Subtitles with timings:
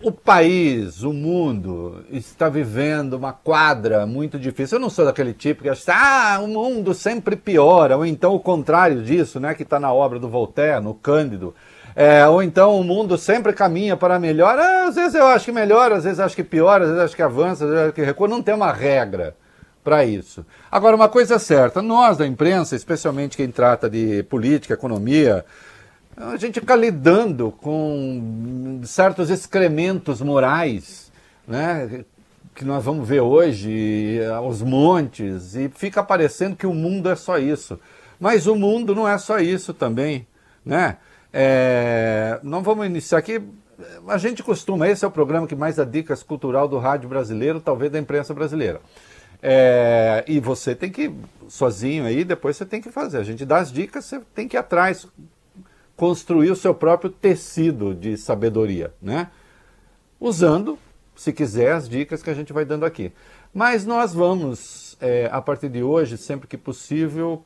[0.00, 4.76] O país, o mundo, está vivendo uma quadra muito difícil.
[4.76, 8.38] Eu não sou daquele tipo que acha, ah, o mundo sempre piora, ou então o
[8.38, 11.52] contrário disso, né, que está na obra do Voltaire, no Cândido.
[11.96, 14.56] É, ou então o mundo sempre caminha para melhor.
[14.56, 17.16] Ah, às vezes eu acho que melhora, às vezes acho que piora, às vezes acho
[17.16, 18.28] que avança, às vezes acho que recua.
[18.28, 19.34] Não tem uma regra
[19.82, 20.46] para isso.
[20.70, 25.44] Agora, uma coisa é certa, nós da imprensa, especialmente quem trata de política, economia,
[26.20, 31.12] a gente fica lidando com certos excrementos morais,
[31.46, 32.04] né?
[32.54, 37.38] Que nós vamos ver hoje, aos montes, e fica parecendo que o mundo é só
[37.38, 37.78] isso.
[38.18, 40.26] Mas o mundo não é só isso também,
[40.64, 40.96] né?
[41.32, 43.40] É, não vamos iniciar aqui.
[44.08, 47.60] A gente costuma, esse é o programa que mais dá dicas cultural do rádio brasileiro,
[47.60, 48.80] talvez da imprensa brasileira.
[49.40, 51.14] É, e você tem que,
[51.48, 53.18] sozinho aí, depois você tem que fazer.
[53.18, 55.06] A gente dá as dicas, você tem que ir atrás,
[55.98, 59.32] construir o seu próprio tecido de sabedoria, né?
[60.20, 60.78] Usando,
[61.16, 63.12] se quiser, as dicas que a gente vai dando aqui.
[63.52, 67.42] Mas nós vamos, é, a partir de hoje, sempre que possível,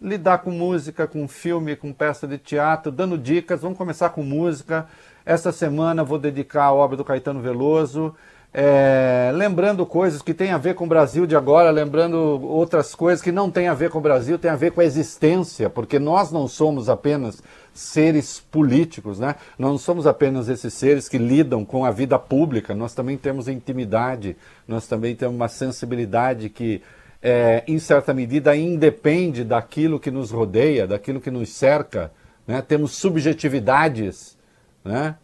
[0.00, 3.62] lidar com música, com filme, com peça de teatro, dando dicas.
[3.62, 4.86] Vamos começar com música.
[5.26, 8.14] Esta semana vou dedicar a obra do Caetano Veloso,
[8.54, 13.22] é, lembrando coisas que têm a ver com o Brasil de agora, lembrando outras coisas
[13.22, 15.98] que não têm a ver com o Brasil, têm a ver com a existência, porque
[15.98, 17.42] nós não somos apenas
[17.74, 19.36] seres políticos, né?
[19.58, 23.48] Nós não somos apenas esses seres que lidam com a vida pública, nós também temos
[23.48, 24.36] intimidade,
[24.68, 26.82] nós também temos uma sensibilidade que
[27.22, 32.10] é, em certa medida, independe daquilo que nos rodeia, daquilo que nos cerca.
[32.46, 32.60] Né?
[32.60, 34.36] Temos subjetividades,
[34.84, 35.14] né?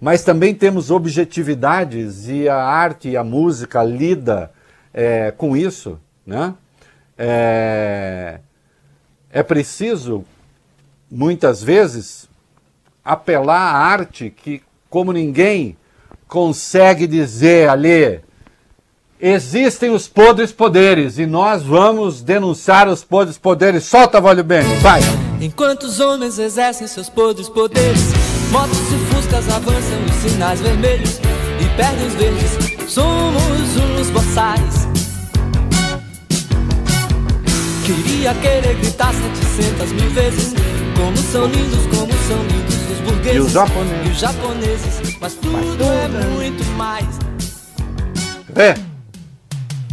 [0.00, 4.50] mas também temos objetividades e a arte e a música lida
[4.92, 6.00] é, com isso.
[6.26, 6.52] Né?
[7.16, 8.40] É,
[9.30, 10.24] é preciso,
[11.10, 12.28] muitas vezes,
[13.04, 15.76] apelar à arte que, como ninguém,
[16.26, 18.20] consegue dizer ali
[19.20, 23.82] Existem os podres poderes e nós vamos denunciar os podres poderes.
[23.82, 25.00] Solta, Valho Bem, vai!
[25.40, 28.00] Enquanto os homens exercem seus podres poderes,
[28.52, 32.92] motos e fuscas avançam os sinais vermelhos e perdem os verdes.
[32.92, 34.86] Somos uns boçais.
[37.84, 40.54] Queria querer gritar 700 mil vezes
[40.98, 44.06] como são lindos, como são lindos os burgueses E os japoneses.
[44.06, 45.16] e os japoneses.
[45.20, 47.06] Mas tudo é muito mais.
[48.56, 48.74] É,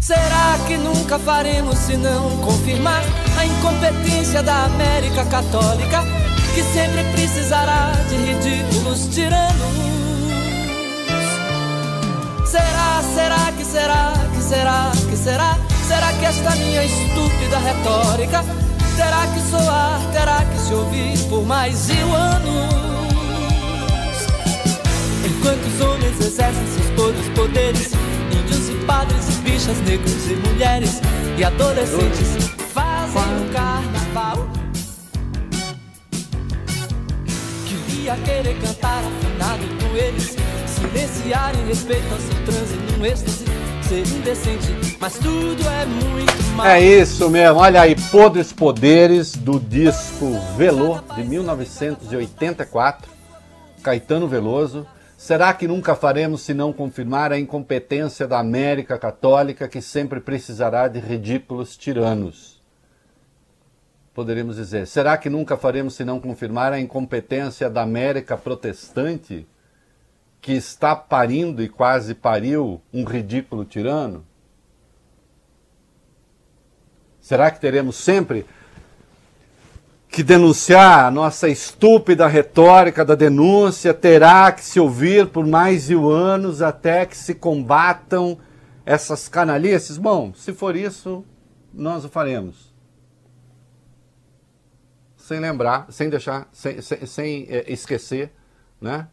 [0.02, 3.02] Será que nunca faremos se não confirmar
[3.40, 6.04] a incompetência da América Católica,
[6.54, 9.76] que sempre precisará de ridículos tiranos?
[12.46, 15.58] Será, será que será, que será, que será?
[15.88, 18.44] Será que esta minha estúpida retórica
[18.96, 22.76] terá que soar, terá que se ouvir por mais mil anos?
[25.26, 27.92] Enquanto os homens exercem seus podres poderes,
[28.32, 31.02] índios e padres e bichas, negros e mulheres
[31.38, 34.50] e adolescentes fazem o carnaval.
[37.68, 40.36] Queria querer cantar afinado com eles,
[40.68, 43.46] silenciar em respeito ao seu transe num êxtase,
[43.82, 46.68] ser indecente, mas tudo é muito mal.
[46.68, 47.60] é isso mesmo.
[47.60, 53.12] Olha aí, Podres Poderes do disco Velô de 1984.
[53.84, 54.88] Caetano Veloso.
[55.18, 60.88] Será que nunca faremos se não confirmar a incompetência da América Católica que sempre precisará
[60.88, 62.64] de ridículos tiranos?
[64.14, 69.46] Poderíamos dizer, será que nunca faremos se não confirmar a incompetência da América Protestante
[70.40, 74.24] que está parindo e quase pariu um ridículo tirano?
[77.26, 78.46] Será que teremos sempre
[80.08, 85.96] que denunciar a nossa estúpida retórica da denúncia terá que se ouvir por mais de
[85.96, 88.38] anos até que se combatam
[88.86, 89.98] essas canalices?
[89.98, 91.26] Bom, se for isso,
[91.74, 92.72] nós o faremos.
[95.18, 98.32] Sem lembrar, sem deixar, sem, sem, sem é, esquecer,
[98.80, 99.08] né?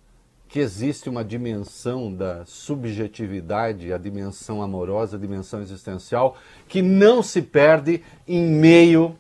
[0.52, 6.36] Que existe uma dimensão da subjetividade, a dimensão amorosa, a dimensão existencial,
[6.68, 9.16] que não se perde em meio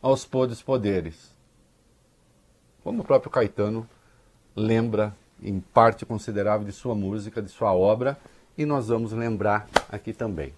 [0.00, 1.30] aos podres poderes.
[2.82, 3.86] Como o próprio Caetano
[4.56, 8.16] lembra em parte considerável de sua música, de sua obra,
[8.56, 10.54] e nós vamos lembrar aqui também.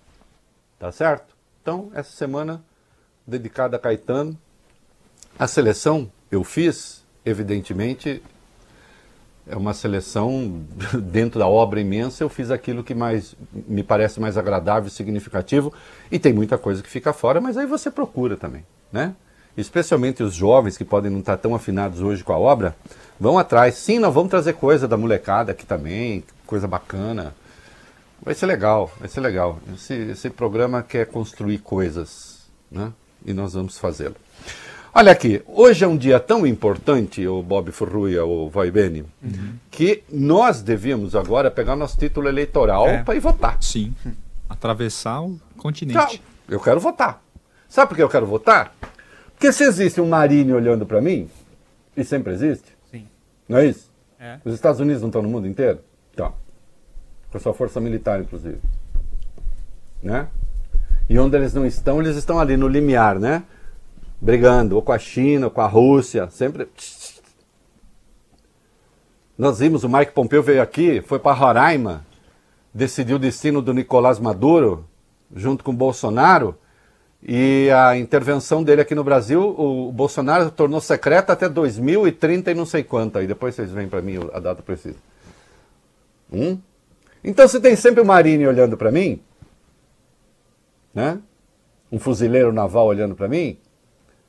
[0.79, 1.35] Tá certo?
[1.61, 2.65] Então, essa semana
[3.27, 4.39] dedicada a Caetano,
[5.37, 8.23] a seleção eu fiz, evidentemente,
[9.47, 10.65] é uma seleção
[11.01, 12.25] dentro da obra imensa.
[12.25, 15.73] Eu fiz aquilo que mais me parece mais agradável significativo.
[16.11, 19.15] E tem muita coisa que fica fora, mas aí você procura também, né?
[19.57, 22.75] Especialmente os jovens que podem não estar tão afinados hoje com a obra,
[23.21, 23.77] vão atrás.
[23.77, 27.35] Sim, nós vamos trazer coisa da molecada aqui também, coisa bacana.
[28.21, 29.61] Vai ser legal, vai ser legal.
[29.75, 32.93] Esse, esse programa quer construir coisas, né?
[33.25, 34.17] E nós vamos fazê-lo.
[34.97, 39.55] Olha aqui, hoje é um dia tão importante, o Bob Furruia, o Vai Bene, uhum.
[39.69, 43.03] que nós devíamos agora pegar nosso título eleitoral é.
[43.03, 43.61] para ir votar.
[43.61, 43.93] Sim,
[44.49, 45.99] atravessar o continente.
[45.99, 46.19] Então,
[46.49, 47.21] eu quero votar.
[47.69, 48.73] Sabe por que eu quero votar?
[49.33, 51.29] Porque se existe um Marinho olhando para mim,
[51.97, 53.09] e sempre existe, Sim.
[53.49, 53.91] não é isso?
[54.21, 54.39] É.
[54.45, 55.81] Os Estados Unidos não estão no mundo inteiro?
[56.13, 56.33] Então,
[57.33, 58.61] com a sua força militar, inclusive.
[60.01, 60.29] Né?
[61.09, 63.43] E onde eles não estão, eles estão ali no limiar, né?
[64.25, 66.67] Brigando, ou com a China, ou com a Rússia, sempre.
[69.37, 72.07] Nós vimos o Mike Pompeu veio aqui, foi para Roraima,
[72.73, 74.87] decidiu o destino do Nicolás Maduro,
[75.35, 76.57] junto com o Bolsonaro,
[77.23, 82.65] e a intervenção dele aqui no Brasil, o Bolsonaro tornou secreta até 2030 e não
[82.65, 84.97] sei quanto, aí depois vocês vêm para mim a data precisa.
[86.33, 86.59] Hum?
[87.23, 89.21] Então se tem sempre o Marinho olhando para mim,
[90.95, 91.19] né?
[91.91, 93.59] Um fuzileiro naval olhando para mim,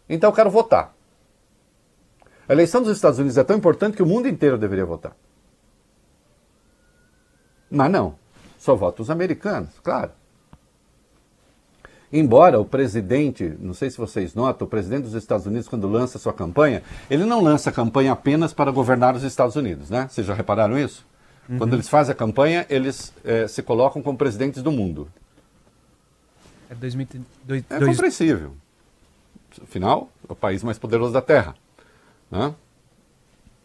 [0.10, 0.94] então eu quero votar.
[2.48, 5.16] A eleição dos Estados Unidos é tão importante que o mundo inteiro deveria votar.
[7.70, 8.16] Mas não,
[8.58, 10.12] só votam os americanos, claro.
[12.14, 16.20] Embora o presidente, não sei se vocês notam, o presidente dos Estados Unidos, quando lança
[16.20, 20.08] sua campanha, ele não lança a campanha apenas para governar os Estados Unidos, né?
[20.10, 21.06] Vocês já repararam isso?
[21.50, 21.58] Uhum.
[21.58, 25.10] Quando eles fazem a campanha, eles é, se colocam como presidentes do mundo.
[26.70, 27.08] É, 2000,
[27.70, 28.56] é compreensível.
[29.64, 31.56] Afinal, é o país mais poderoso da Terra.
[32.30, 32.54] Né?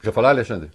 [0.02, 0.70] Já falar, Alexandre?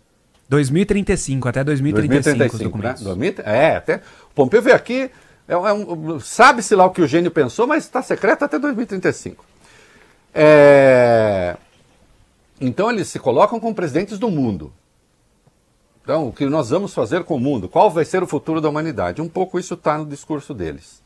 [0.47, 3.43] 2035, até 2035 2035, os documentos.
[3.45, 3.67] Né?
[3.67, 3.95] É, até.
[4.29, 5.09] O Pompeu veio aqui,
[5.47, 9.43] é, um, sabe-se lá o que o gênio pensou, mas está secreto até 2035.
[10.33, 11.55] É...
[12.59, 14.71] Então eles se colocam como presidentes do mundo.
[16.03, 17.67] Então, o que nós vamos fazer com o mundo?
[17.67, 19.21] Qual vai ser o futuro da humanidade?
[19.23, 21.01] Um pouco isso está no discurso deles.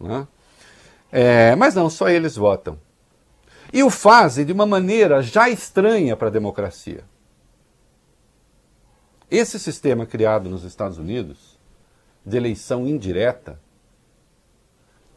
[0.00, 0.26] Né?
[1.12, 2.76] É, mas não, só eles votam.
[3.72, 7.04] E o fazem de uma maneira já estranha para a democracia.
[9.30, 11.58] Esse sistema criado nos Estados Unidos,
[12.24, 13.58] de eleição indireta,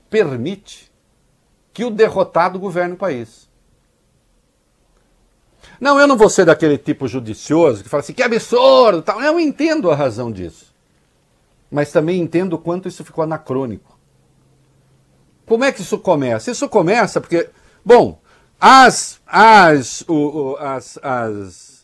[0.10, 0.90] permite
[1.74, 3.50] que o derrotado governe o país.
[5.80, 9.22] Não, eu não vou ser daquele tipo judicioso que fala assim, que absurdo, tal.
[9.22, 10.74] Eu entendo a razão disso.
[11.70, 14.00] Mas também entendo o quanto isso ficou anacrônico.
[15.46, 16.50] Como é que isso começa?
[16.50, 17.50] Isso começa porque,
[17.84, 18.20] bom,
[18.60, 21.76] as, as, o, o, as, as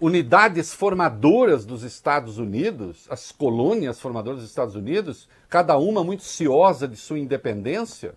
[0.00, 6.88] unidades formadoras dos Estados Unidos, as colônias formadoras dos Estados Unidos, cada uma muito ciosa
[6.88, 8.14] de sua independência.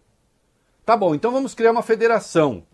[0.85, 2.65] Tá bom, então vamos criar uma federação.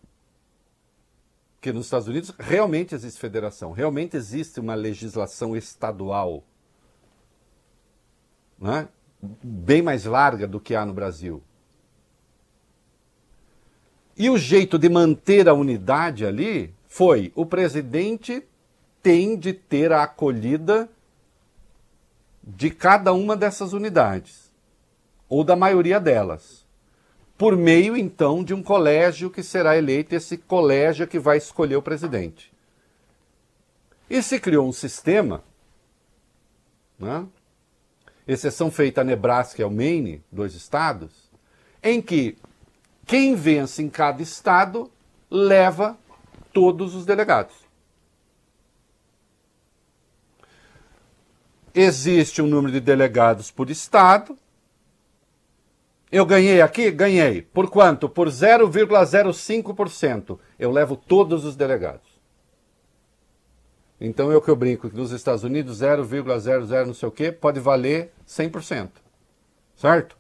[1.60, 6.44] Que nos Estados Unidos realmente existe federação, realmente existe uma legislação estadual.
[8.58, 8.88] Né?
[9.22, 11.44] Bem mais larga do que há no Brasil.
[14.19, 18.43] E o jeito de manter a unidade ali foi: o presidente
[19.01, 20.89] tem de ter a acolhida
[22.43, 24.51] de cada uma dessas unidades,
[25.29, 26.65] ou da maioria delas,
[27.38, 31.81] por meio então de um colégio que será eleito, esse colégio que vai escolher o
[31.81, 32.51] presidente.
[34.09, 35.43] E se criou um sistema,
[36.99, 37.25] né?
[38.27, 41.29] exceção feita a Nebraska e ao Maine, dois estados,
[41.81, 42.38] em que
[43.10, 44.92] quem vence em cada estado
[45.32, 45.98] leva
[46.54, 47.56] todos os delegados.
[51.74, 54.38] Existe um número de delegados por estado.
[56.12, 56.92] Eu ganhei aqui?
[56.92, 57.42] Ganhei.
[57.42, 58.08] Por quanto?
[58.08, 60.38] Por 0,05%.
[60.60, 62.08] Eu levo todos os delegados.
[64.00, 67.60] Então eu que eu brinco que nos Estados Unidos 0,00 não sei o que pode
[67.60, 68.92] valer 100%.
[69.75, 70.18] Certo?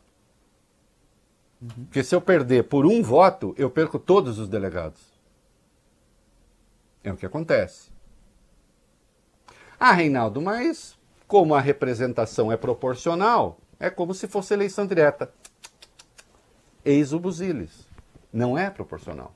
[1.61, 1.85] Uhum.
[1.85, 5.01] Porque se eu perder por um voto, eu perco todos os delegados.
[7.03, 7.91] É o que acontece.
[9.79, 10.97] Ah, Reinaldo, mas
[11.27, 15.31] como a representação é proporcional, é como se fosse eleição direta.
[16.83, 17.87] Eis o busilis.
[18.31, 19.33] Não é proporcional.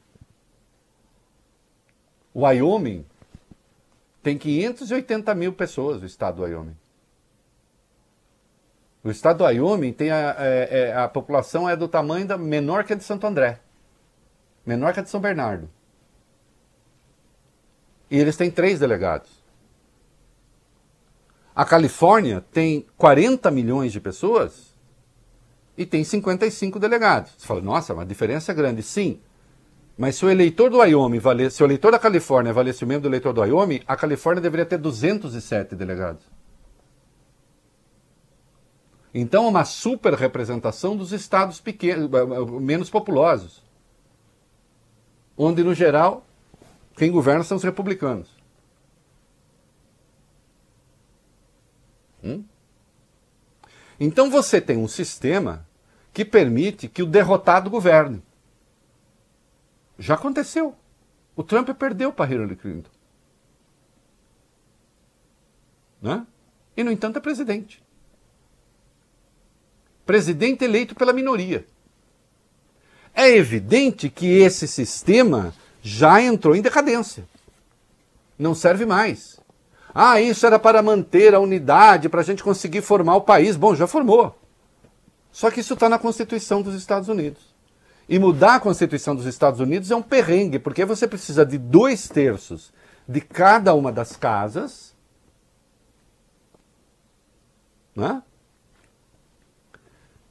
[2.36, 3.06] Wyoming
[4.22, 6.76] tem 580 mil pessoas, o estado do Wyoming.
[9.04, 12.38] O estado do Wyoming tem a, a, é, é, a população é do tamanho da
[12.38, 13.60] menor que a de Santo André.
[14.66, 15.70] Menor que a de São Bernardo.
[18.10, 19.44] E eles têm três delegados.
[21.54, 24.74] A Califórnia tem 40 milhões de pessoas
[25.78, 27.34] e tem 55 delegados.
[27.38, 28.82] Você fala, nossa, uma diferença grande.
[28.82, 29.20] Sim,
[29.98, 33.02] mas se o eleitor do Wyoming valesse, se o eleitor da Califórnia valesse o mesmo
[33.02, 36.24] do eleitor do Wyoming, a Califórnia deveria ter 207 delegados.
[39.14, 42.10] Então, uma super representação dos estados pequenos,
[42.62, 43.64] menos populosos,
[45.38, 46.26] onde, no geral,
[46.96, 48.30] quem governa são os republicanos.
[52.24, 52.44] Hum?
[54.00, 55.68] Então você tem um sistema
[56.14, 58.24] que permite que o derrotado governe.
[59.98, 60.76] Já aconteceu.
[61.36, 62.90] O Trump perdeu para Hillary Clinton.
[66.02, 66.26] Né?
[66.76, 67.84] E, no entanto, é presidente.
[70.06, 71.66] Presidente eleito pela minoria.
[73.14, 77.26] É evidente que esse sistema já entrou em decadência.
[78.38, 79.40] Não serve mais.
[79.94, 83.56] Ah, isso era para manter a unidade, para a gente conseguir formar o país.
[83.56, 84.36] Bom, já formou.
[85.32, 87.54] Só que isso está na Constituição dos Estados Unidos.
[88.10, 92.08] E mudar a Constituição dos Estados Unidos é um perrengue, porque você precisa de dois
[92.08, 92.74] terços
[93.08, 94.94] de cada uma das casas.
[97.96, 98.22] Né?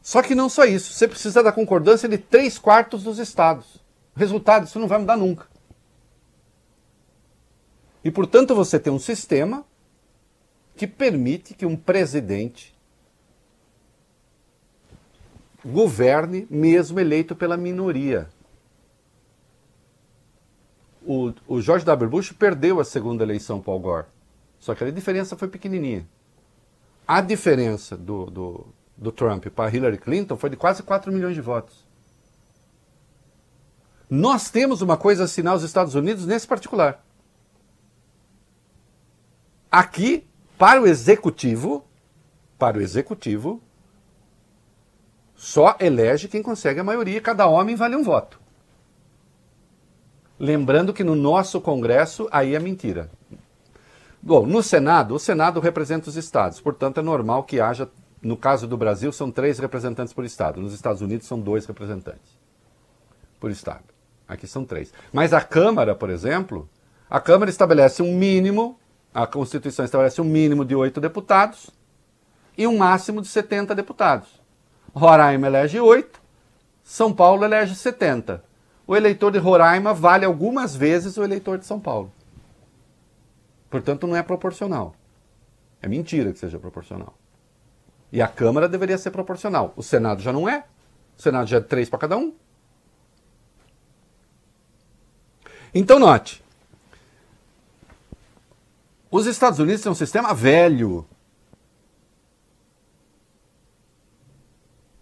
[0.02, 3.80] Só que não só isso, você precisa da concordância de três quartos dos estados.
[4.16, 5.47] Resultado, isso não vai mudar nunca.
[8.04, 9.64] E, portanto, você tem um sistema
[10.75, 12.75] que permite que um presidente
[15.64, 18.28] governe mesmo eleito pela minoria.
[21.06, 22.11] O, o George W.
[22.11, 24.06] Bush perdeu a segunda eleição para o Gore.
[24.59, 26.09] Só que a diferença foi pequenininha.
[27.06, 31.40] A diferença do, do, do Trump para Hillary Clinton foi de quase 4 milhões de
[31.40, 31.87] votos.
[34.08, 37.02] Nós temos uma coisa a assinar os Estados Unidos nesse particular.
[39.70, 40.26] Aqui,
[40.58, 41.84] para o executivo,
[42.58, 43.62] para o executivo,
[45.34, 48.38] só elege quem consegue a maioria, cada homem vale um voto.
[50.38, 53.11] Lembrando que no nosso Congresso aí é mentira.
[54.20, 57.90] Bom, no Senado, o Senado representa os estados, portanto é normal que haja,
[58.23, 60.61] no caso do Brasil, são três representantes por estado.
[60.61, 62.38] Nos Estados Unidos são dois representantes
[63.41, 63.85] por estado.
[64.29, 64.93] Aqui são três.
[65.12, 66.69] Mas a Câmara, por exemplo,
[67.11, 68.79] a Câmara estabelece um mínimo,
[69.12, 71.69] a Constituição estabelece um mínimo de oito deputados
[72.57, 74.41] e um máximo de 70 deputados.
[74.95, 76.21] Roraima elege oito,
[76.85, 78.45] São Paulo elege 70.
[78.87, 82.12] O eleitor de Roraima vale algumas vezes o eleitor de São Paulo.
[83.69, 84.95] Portanto, não é proporcional.
[85.81, 87.14] É mentira que seja proporcional.
[88.12, 89.73] E a Câmara deveria ser proporcional.
[89.75, 90.64] O Senado já não é.
[91.19, 92.35] O Senado já é três para cada um.
[95.75, 96.45] Então, note:
[99.11, 101.07] os Estados Unidos têm um sistema velho.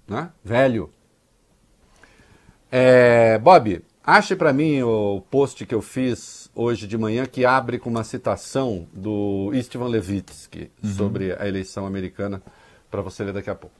[0.06, 0.30] Né?
[0.44, 0.92] Velho.
[2.70, 7.80] É, Bob, ache para mim o post que eu fiz hoje de manhã que abre
[7.80, 10.90] com uma citação do Istvan Levitsky uhum.
[10.90, 12.40] sobre a eleição americana
[12.90, 13.76] para você ler daqui a pouco.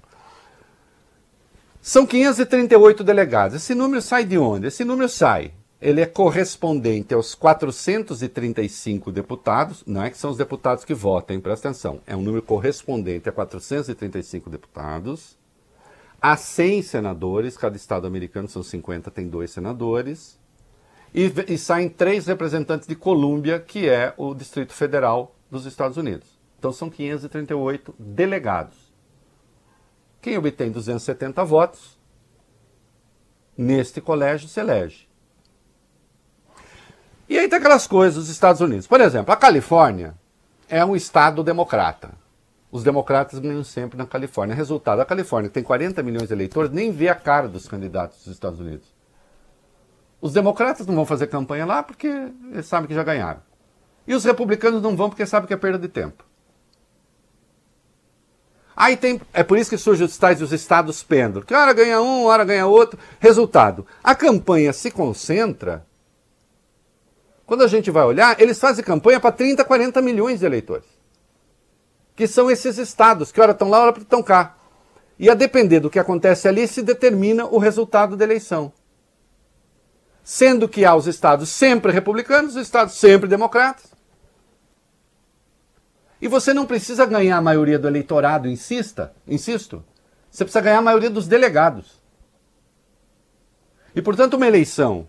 [1.80, 3.56] São 538 delegados.
[3.56, 4.66] Esse número sai de onde?
[4.66, 10.84] Esse número sai ele é correspondente aos 435 deputados, não é que são os deputados
[10.84, 15.38] que votam, presta atenção, é um número correspondente a 435 deputados,
[16.20, 20.38] a 100 senadores, cada estado americano são 50, tem dois senadores,
[21.14, 26.38] e, e saem três representantes de Colômbia, que é o Distrito Federal dos Estados Unidos.
[26.58, 28.76] Então são 538 delegados.
[30.20, 31.98] Quem obtém 270 votos,
[33.56, 35.08] neste colégio se elege.
[37.28, 38.86] E aí tem aquelas coisas dos Estados Unidos.
[38.86, 40.14] Por exemplo, a Califórnia
[40.68, 42.10] é um estado democrata.
[42.72, 44.54] Os democratas ganham sempre na Califórnia.
[44.54, 48.34] Resultado, a Califórnia tem 40 milhões de eleitores, nem vê a cara dos candidatos dos
[48.34, 48.94] Estados Unidos.
[50.20, 52.06] Os democratas não vão fazer campanha lá porque
[52.52, 53.40] eles sabem que já ganharam.
[54.06, 56.24] E os republicanos não vão porque sabem que é perda de tempo.
[58.76, 61.44] Aí tem, é por isso que surgem os tais os estados pêndulo.
[61.44, 62.98] Que hora ganha um, hora ganha outro.
[63.18, 65.84] Resultado, a campanha se concentra.
[67.44, 70.86] Quando a gente vai olhar, eles fazem campanha para 30, 40 milhões de eleitores.
[72.14, 74.56] Que são esses estados, que hora estão lá, hora estão cá.
[75.18, 78.72] E a depender do que acontece ali, se determina o resultado da eleição
[80.30, 83.90] sendo que há os estados sempre republicanos, os estados sempre democratas.
[86.20, 89.82] E você não precisa ganhar a maioria do eleitorado, insista, insisto.
[90.30, 92.00] Você precisa ganhar a maioria dos delegados.
[93.94, 95.08] E, portanto, uma eleição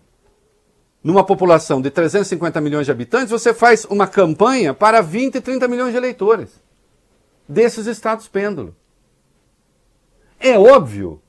[1.02, 5.90] numa população de 350 milhões de habitantes, você faz uma campanha para 20, 30 milhões
[5.90, 6.60] de eleitores
[7.48, 8.74] desses estados pêndulo.
[10.38, 11.20] É óbvio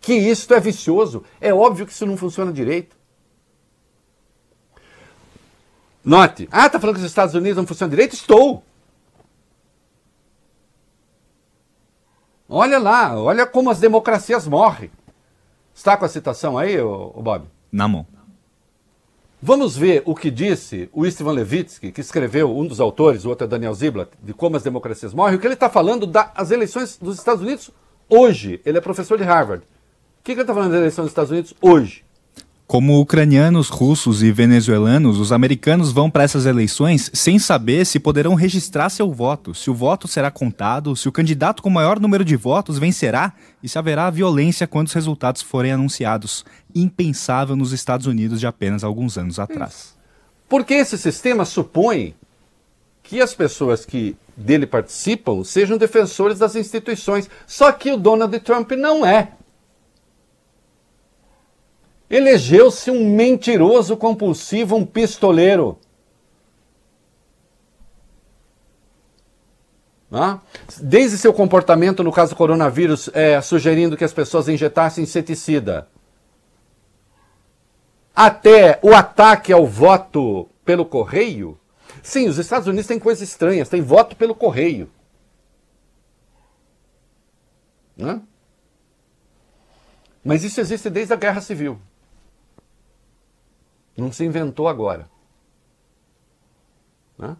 [0.00, 1.24] que isto é vicioso.
[1.40, 2.96] É óbvio que isso não funciona direito.
[6.04, 6.48] Note.
[6.50, 8.14] Ah, está falando que os Estados Unidos não funcionam direito?
[8.14, 8.62] Estou.
[12.48, 14.90] Olha lá, olha como as democracias morrem.
[15.74, 17.46] Está com a citação aí, o Bob?
[17.70, 18.06] Na mão.
[19.42, 23.46] Vamos ver o que disse o Istvan Levitsky, que escreveu, um dos autores, o outro
[23.46, 26.98] é Daniel Ziblatt, de como as democracias morrem, o que ele está falando das eleições
[26.98, 27.70] dos Estados Unidos
[28.08, 28.60] hoje.
[28.66, 29.64] Ele é professor de Harvard.
[29.64, 32.04] O que, que ele está falando da eleição dos Estados Unidos hoje?
[32.70, 38.36] Como ucranianos, russos e venezuelanos, os americanos vão para essas eleições sem saber se poderão
[38.36, 42.36] registrar seu voto, se o voto será contado, se o candidato com maior número de
[42.36, 46.44] votos vencerá e se haverá violência quando os resultados forem anunciados.
[46.72, 49.96] Impensável nos Estados Unidos de apenas alguns anos atrás.
[50.48, 52.14] Porque esse sistema supõe
[53.02, 57.28] que as pessoas que dele participam sejam defensores das instituições.
[57.48, 59.32] Só que o Donald Trump não é.
[62.10, 65.78] Elegeu-se um mentiroso compulsivo, um pistoleiro.
[70.82, 75.88] Desde seu comportamento no caso do coronavírus, é, sugerindo que as pessoas injetassem inseticida,
[78.12, 81.56] até o ataque ao voto pelo correio.
[82.02, 84.90] Sim, os Estados Unidos têm coisas estranhas, tem voto pelo correio.
[90.24, 91.80] Mas isso existe desde a Guerra Civil.
[94.00, 95.10] Não se inventou agora.
[97.18, 97.36] Né?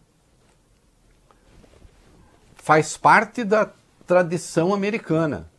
[2.54, 3.70] Faz parte da
[4.06, 5.50] tradição americana,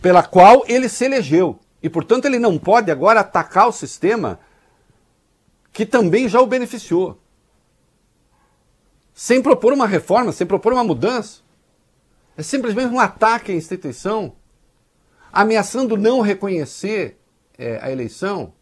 [0.00, 1.60] pela qual ele se elegeu.
[1.82, 4.40] E, portanto, ele não pode agora atacar o sistema
[5.74, 7.20] que também já o beneficiou.
[9.12, 11.42] Sem propor uma reforma, sem propor uma mudança.
[12.34, 14.34] É simplesmente um ataque à instituição,
[15.30, 17.20] ameaçando não reconhecer
[17.58, 18.54] é, a eleição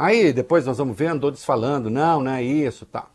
[0.00, 3.06] Aí depois nós vamos vendo outros falando, não, não é isso, tá.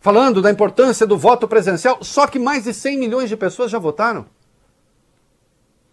[0.00, 3.78] Falando da importância do voto presencial, só que mais de 100 milhões de pessoas já
[3.78, 4.24] votaram.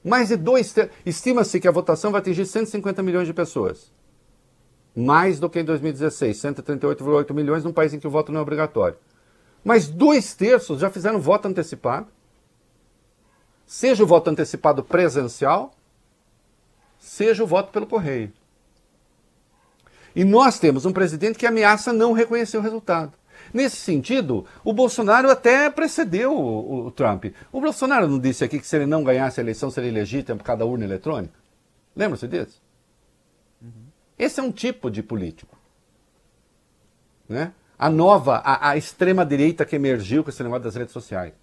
[0.01, 0.73] Mais de dois.
[1.05, 3.91] Estima-se que a votação vai atingir 150 milhões de pessoas.
[4.95, 8.41] Mais do que em 2016, 138,8 milhões num país em que o voto não é
[8.41, 8.95] obrigatório.
[9.65, 12.07] Mas dois terços já fizeram voto antecipado.
[13.65, 15.73] Seja o voto antecipado presencial,
[16.97, 18.31] seja o voto pelo correio.
[20.17, 23.13] E nós temos um presidente que ameaça não reconhecer o resultado.
[23.53, 27.25] Nesse sentido, o Bolsonaro até precedeu o, o, Trump.
[27.51, 30.43] O Bolsonaro não disse aqui que se ele não ganhasse a eleição seria ilegítima por
[30.43, 31.35] causa da urna eletrônica?
[31.95, 32.59] Lembra-se disso?
[33.61, 33.85] Uhum.
[34.17, 35.55] Esse é um tipo de político.
[37.29, 37.51] Né?
[37.77, 41.33] A nova, a, a extrema-direita que emergiu com esse negócio das redes sociais.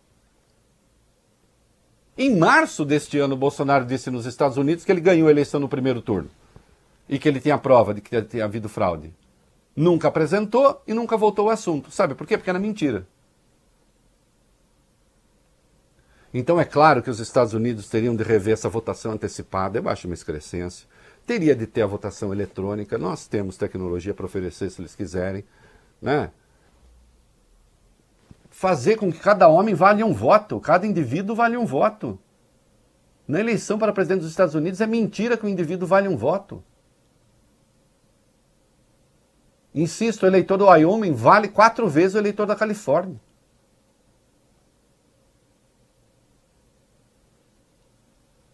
[2.19, 5.61] Em março deste ano, o Bolsonaro disse nos Estados Unidos que ele ganhou a eleição
[5.61, 6.29] no primeiro turno
[7.09, 9.15] e que ele tinha prova de que tinha havido fraude.
[9.77, 11.91] Nunca apresentou e nunca voltou ao assunto.
[11.91, 12.37] Sabe por quê?
[12.37, 13.07] Porque era mentira.
[16.33, 20.09] Então é claro que os Estados Unidos teriam de rever essa votação antecipada, eu acho
[20.09, 20.89] uma excrescência.
[21.25, 25.45] Teria de ter a votação eletrônica, nós temos tecnologia para oferecer se eles quiserem.
[26.03, 26.31] Né?
[28.51, 32.19] Fazer com que cada homem valha um voto, cada indivíduo vale um voto.
[33.27, 36.63] Na eleição para presidente dos Estados Unidos é mentira que o indivíduo vale um voto.
[39.75, 43.21] Insisto, o eleitor do Wyoming vale quatro vezes o eleitor da Califórnia.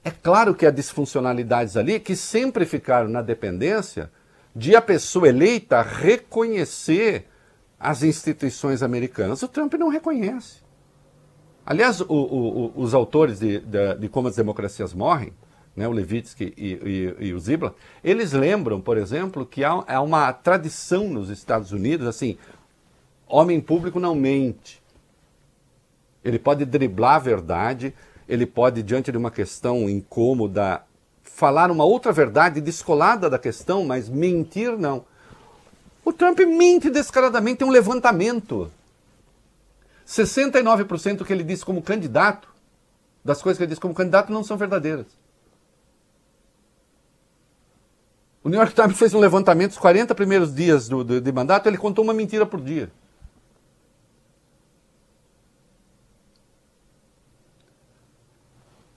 [0.02, 4.11] É claro que há disfuncionalidades ali que sempre ficaram na dependência
[4.56, 7.26] de a pessoa eleita reconhecer
[7.78, 9.42] as instituições americanas.
[9.42, 10.61] O Trump não reconhece.
[11.64, 15.33] Aliás, o, o, os autores de, de, de, Como as Democracias Morrem,
[15.74, 20.00] né, o Levitsky e, e, e, o Ziblatt, eles lembram, por exemplo, que há, há
[20.00, 22.37] uma tradição nos Estados Unidos, assim,
[23.26, 24.83] homem público não mente.
[26.24, 27.94] Ele pode driblar a verdade,
[28.28, 30.83] ele pode, diante de uma questão incômoda,
[31.22, 35.04] falar uma outra verdade descolada da questão, mas mentir não.
[36.04, 38.70] O Trump mente descaradamente, tem um levantamento.
[40.06, 42.48] 69% do que ele disse como candidato,
[43.24, 45.06] das coisas que ele disse como candidato, não são verdadeiras.
[48.42, 51.66] O New York Times fez um levantamento, os 40 primeiros dias do, do, de mandato,
[51.66, 52.90] ele contou uma mentira por dia.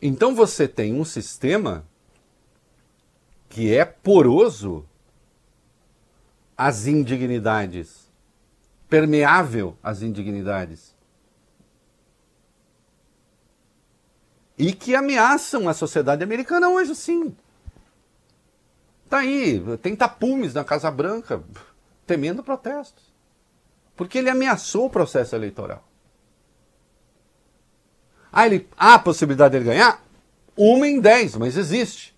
[0.02, 1.86] Então você tem um sistema
[3.50, 4.86] que é poroso
[6.58, 8.10] às indignidades,
[8.90, 10.96] permeável às indignidades.
[14.58, 17.36] E que ameaçam a sociedade americana hoje, sim.
[19.14, 21.44] Tá aí, tem tapumes na Casa Branca
[22.04, 23.14] temendo protestos.
[23.96, 25.88] Porque ele ameaçou o processo eleitoral.
[28.32, 30.04] Ah, ele, há a possibilidade dele ganhar?
[30.58, 32.18] Uma em dez, mas existe.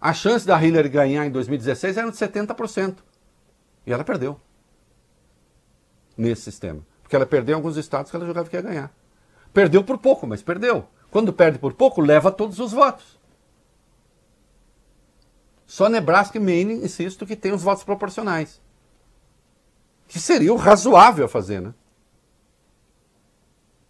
[0.00, 2.96] A chance da Hillary ganhar em 2016 era de 70%.
[3.86, 4.40] E ela perdeu.
[6.16, 6.80] Nesse sistema.
[7.02, 8.90] Porque ela perdeu em alguns estados que ela jogava que ia ganhar.
[9.52, 10.88] Perdeu por pouco, mas perdeu.
[11.10, 13.19] Quando perde por pouco, leva todos os votos.
[15.70, 18.60] Só Nebraska e Maine, insisto, que tem os votos proporcionais.
[20.08, 21.72] Que seria o razoável a fazer, né?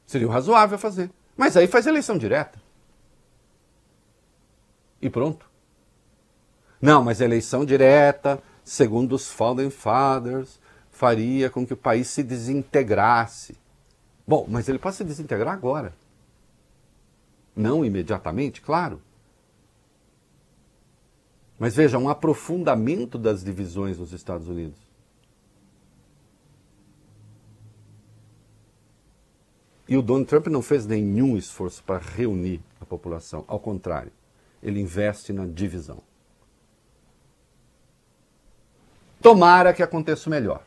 [0.06, 1.10] Seria o razoável a fazer.
[1.34, 2.60] Mas aí faz eleição direta.
[5.00, 5.48] E pronto.
[6.82, 13.56] Não, mas eleição direta, segundo os Founding Fathers, faria com que o país se desintegrasse.
[14.26, 15.94] Bom, mas ele pode se desintegrar agora.
[17.56, 19.00] Não imediatamente, claro.
[21.60, 24.78] Mas veja, um aprofundamento das divisões nos Estados Unidos.
[29.86, 33.44] E o Donald Trump não fez nenhum esforço para reunir a população.
[33.46, 34.10] Ao contrário,
[34.62, 35.98] ele investe na divisão.
[39.20, 40.62] Tomara que aconteça o melhor.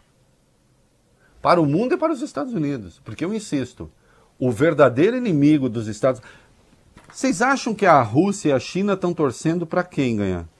[1.41, 3.01] Para o mundo e para os Estados Unidos.
[3.03, 3.89] Porque eu insisto,
[4.37, 6.21] o verdadeiro inimigo dos Estados
[7.11, 10.52] Vocês acham que a Rússia e a China estão torcendo para quem ganhar?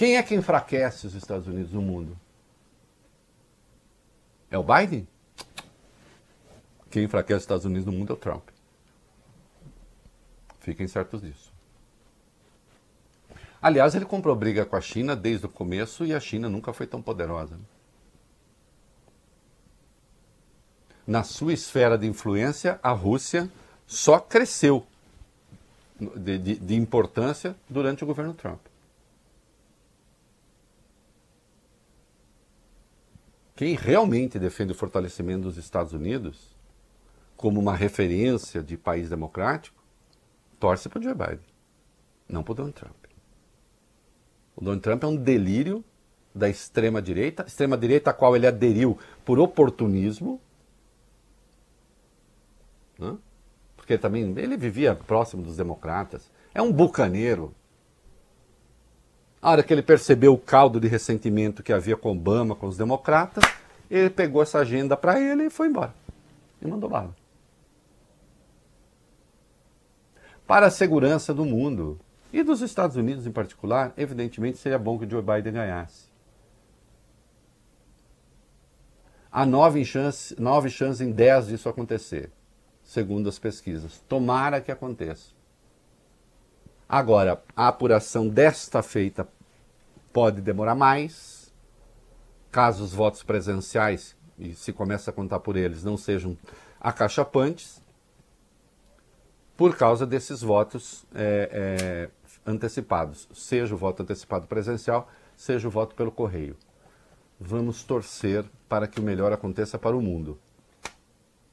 [0.00, 2.18] Quem é que enfraquece os Estados Unidos no mundo?
[4.50, 5.06] É o Biden?
[6.90, 8.48] Quem enfraquece os Estados Unidos no mundo é o Trump.
[10.60, 11.52] Fiquem certos disso.
[13.60, 16.86] Aliás, ele comprou briga com a China desde o começo e a China nunca foi
[16.86, 17.58] tão poderosa.
[21.06, 23.50] Na sua esfera de influência, a Rússia
[23.86, 24.86] só cresceu
[26.16, 28.69] de, de, de importância durante o governo Trump.
[33.60, 36.56] Quem realmente defende o fortalecimento dos Estados Unidos
[37.36, 39.84] como uma referência de país democrático,
[40.58, 41.40] torce para o Joe Biden,
[42.26, 43.04] não para o Donald Trump.
[44.56, 45.84] O Donald Trump é um delírio
[46.34, 50.40] da extrema-direita, extrema-direita a qual ele aderiu por oportunismo,
[52.98, 53.18] né?
[53.76, 57.54] porque também ele vivia próximo dos democratas, é um bucaneiro,
[59.42, 62.76] a hora que ele percebeu o caldo de ressentimento que havia com Obama, com os
[62.76, 63.44] democratas,
[63.90, 65.94] ele pegou essa agenda para ele e foi embora.
[66.60, 67.14] E mandou bala.
[70.46, 71.98] Para a segurança do mundo
[72.32, 76.10] e dos Estados Unidos em particular, evidentemente seria bom que o Joe Biden ganhasse.
[79.32, 82.30] Há nove chances nove chance em dez disso acontecer,
[82.82, 84.02] segundo as pesquisas.
[84.08, 85.39] Tomara que aconteça.
[86.92, 89.28] Agora, a apuração desta feita
[90.12, 91.54] pode demorar mais,
[92.50, 96.36] caso os votos presenciais, e se começa a contar por eles, não sejam
[96.80, 97.80] acachapantes,
[99.56, 105.94] por causa desses votos é, é, antecipados, seja o voto antecipado presencial, seja o voto
[105.94, 106.56] pelo correio.
[107.38, 110.40] Vamos torcer para que o melhor aconteça para o mundo.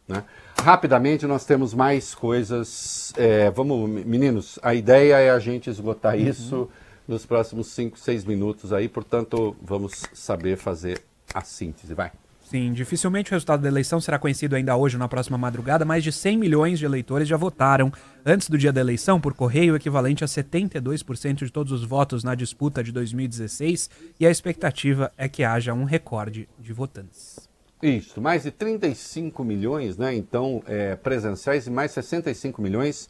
[0.08, 0.24] Né?
[0.60, 3.14] Rapidamente, nós temos mais coisas.
[3.18, 6.28] É, vamos, meninos, a ideia é a gente esgotar uhum.
[6.28, 6.70] isso
[7.08, 11.02] nos próximos 5, 6 minutos aí, portanto, vamos saber fazer
[11.34, 11.94] a síntese.
[11.94, 12.12] Vai.
[12.50, 15.84] Sim, dificilmente o resultado da eleição será conhecido ainda hoje ou na próxima madrugada.
[15.84, 17.92] Mais de 100 milhões de eleitores já votaram
[18.26, 22.36] antes do dia da eleição por correio, equivalente a 72% de todos os votos na
[22.36, 27.50] disputa de 2016, e a expectativa é que haja um recorde de votantes.
[27.82, 30.16] Isso, mais de 35 milhões, né?
[30.16, 33.08] Então, é, presenciais e mais 65 milhões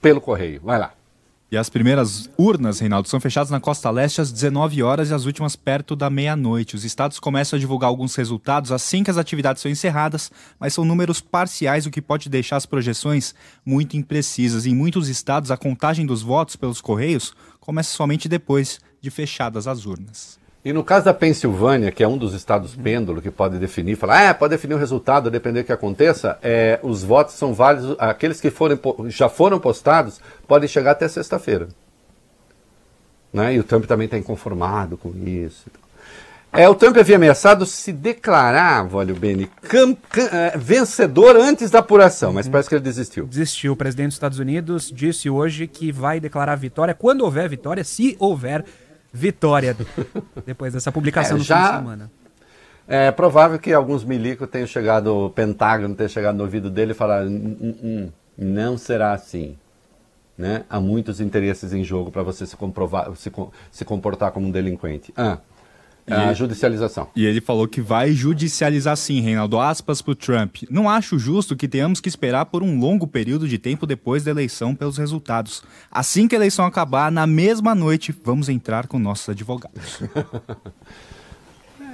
[0.00, 0.60] pelo correio.
[0.62, 0.94] Vai lá.
[1.50, 5.24] E as primeiras urnas, Reinaldo, são fechadas na costa leste às 19 horas e as
[5.24, 6.74] últimas perto da meia-noite.
[6.74, 10.84] Os estados começam a divulgar alguns resultados assim que as atividades são encerradas, mas são
[10.84, 14.66] números parciais, o que pode deixar as projeções muito imprecisas.
[14.66, 19.86] Em muitos estados, a contagem dos votos pelos correios começa somente depois de fechadas as
[19.86, 20.43] urnas.
[20.64, 24.30] E no caso da Pensilvânia, que é um dos estados pêndulo que pode definir, falar,
[24.30, 28.40] ah, pode definir o resultado, depender do que aconteça, é, os votos são válidos, aqueles
[28.40, 31.68] que forem, já foram postados podem chegar até sexta-feira.
[33.30, 33.56] Né?
[33.56, 35.66] E o Trump também está inconformado com isso.
[36.50, 39.50] É, o Trump havia ameaçado se declarar, Vólio Beni,
[40.32, 43.26] é, vencedor antes da apuração, mas parece que ele desistiu.
[43.26, 43.72] Desistiu.
[43.72, 48.16] O presidente dos Estados Unidos disse hoje que vai declarar vitória quando houver vitória, se
[48.18, 48.83] houver vitória
[50.44, 51.56] depois dessa publicação é, já...
[51.56, 52.10] fim de semana.
[52.86, 56.94] É provável que alguns milicos tenham chegado, o Pentágono tenha chegado no ouvido dele e
[56.94, 57.24] falar:
[58.36, 59.56] não será assim.
[60.36, 60.64] Né?
[60.68, 63.30] Há muitos interesses em jogo para você se, comprovar, se,
[63.70, 65.14] se comportar como um delinquente.
[65.16, 65.38] Ah,
[66.10, 67.08] a ele, judicialização.
[67.16, 69.58] E ele falou que vai judicializar sim, Reinaldo.
[69.58, 70.56] Aspas para o Trump.
[70.70, 74.30] Não acho justo que tenhamos que esperar por um longo período de tempo depois da
[74.30, 75.62] eleição pelos resultados.
[75.90, 80.00] Assim que a eleição acabar, na mesma noite, vamos entrar com nossos advogados.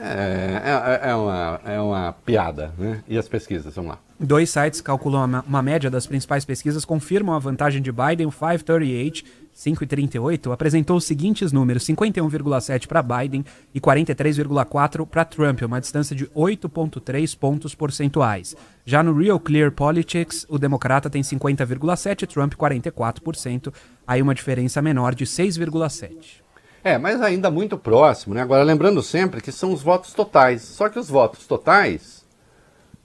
[0.02, 3.04] É, é, é, uma, é uma piada, né?
[3.06, 3.98] E as pesquisas, vamos lá.
[4.18, 8.26] Dois sites calculam uma, uma média das principais pesquisas, confirmam a vantagem de Biden.
[8.26, 9.24] O 538,
[9.60, 13.44] 538, apresentou os seguintes números: 51,7 para Biden
[13.74, 18.56] e 43,4 para Trump, uma distância de 8,3 pontos percentuais.
[18.86, 23.72] Já no Real Clear Politics, o democrata tem 50,7, Trump 44%,
[24.06, 26.40] aí uma diferença menor de 6,7.
[26.82, 28.40] É, mas ainda muito próximo, né?
[28.40, 30.62] Agora, lembrando sempre que são os votos totais.
[30.62, 32.24] Só que os votos totais,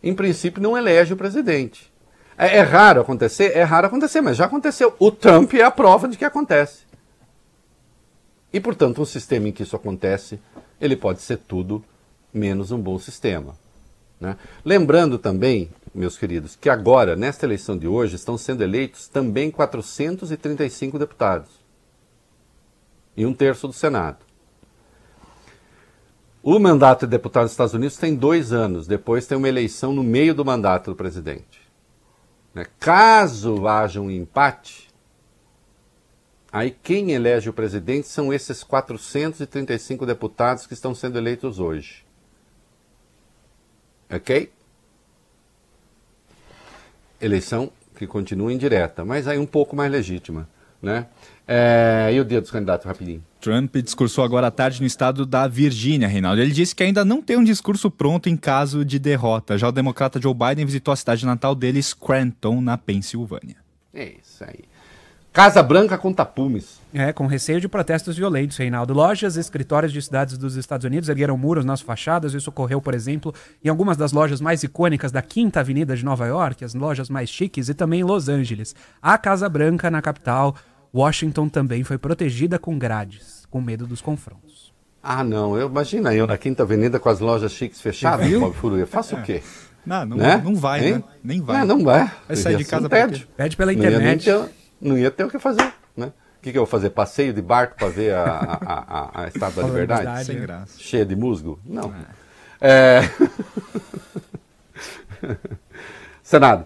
[0.02, 1.94] em princípio, não elegem o presidente.
[2.38, 3.56] É, é, raro acontecer?
[3.56, 4.96] É raro acontecer, mas já aconteceu.
[5.00, 6.84] O Trump é a prova de que acontece.
[8.52, 10.40] E, portanto, um sistema em que isso acontece,
[10.80, 11.84] ele pode ser tudo
[12.34, 13.56] menos um bom sistema.
[14.20, 14.38] Né?
[14.64, 21.00] Lembrando também, meus queridos, que agora, nesta eleição de hoje, estão sendo eleitos também 435
[21.00, 21.66] deputados
[23.16, 24.26] e um terço do Senado.
[26.44, 30.04] O mandato de deputado dos Estados Unidos tem dois anos, depois tem uma eleição no
[30.04, 31.65] meio do mandato do presidente.
[32.56, 32.66] Né?
[32.80, 34.88] Caso haja um empate,
[36.50, 42.06] aí quem elege o presidente são esses 435 deputados que estão sendo eleitos hoje.
[44.10, 44.50] Ok?
[47.20, 50.48] Eleição que continua indireta, mas aí um pouco mais legítima.
[50.82, 51.08] Né?
[51.48, 53.24] É, e o dia dos candidatos, rapidinho?
[53.40, 56.42] Trump discursou agora à tarde no estado da Virgínia, Reinaldo.
[56.42, 59.58] Ele disse que ainda não tem um discurso pronto em caso de derrota.
[59.58, 63.58] Já o democrata Joe Biden visitou a cidade natal dele, Scranton, na Pensilvânia.
[63.94, 64.66] É isso aí.
[65.36, 66.80] Casa Branca com tapumes.
[66.94, 68.94] É, com receio de protestos violentos, Reinaldo.
[68.94, 72.34] Lojas e escritórios de cidades dos Estados Unidos ergueram muros nas fachadas.
[72.34, 76.26] Isso ocorreu, por exemplo, em algumas das lojas mais icônicas da Quinta Avenida de Nova
[76.26, 78.74] York, as lojas mais chiques, e também em Los Angeles.
[79.02, 80.56] A Casa Branca, na capital,
[80.96, 84.74] Washington também foi protegida com grades, com medo dos confrontos.
[85.04, 85.58] Ah, não.
[85.58, 88.88] Eu imagina eu na Quinta Avenida com as lojas chiques fechadas, Bob Furuia.
[88.88, 89.20] Faço é.
[89.20, 89.44] o quê?
[89.86, 90.42] Não, não, né?
[90.44, 90.94] não vai, hein?
[90.94, 91.04] né?
[91.22, 91.60] Nem vai.
[91.60, 92.10] Não, não vai.
[92.28, 93.28] Vai sair de casa pede.
[93.36, 94.30] Pede pela internet.
[94.30, 96.08] Não ia, ter, não ia ter o que fazer, né?
[96.40, 96.90] O que, que eu vou fazer?
[96.92, 100.26] Passeio de barco para ver a, a, a, a Estátua da Liberdade?
[100.26, 100.80] Sem graça.
[100.80, 101.60] Cheia de musgo?
[101.66, 101.94] Não.
[102.62, 103.02] É.
[105.22, 105.38] é...
[106.24, 106.66] Senado.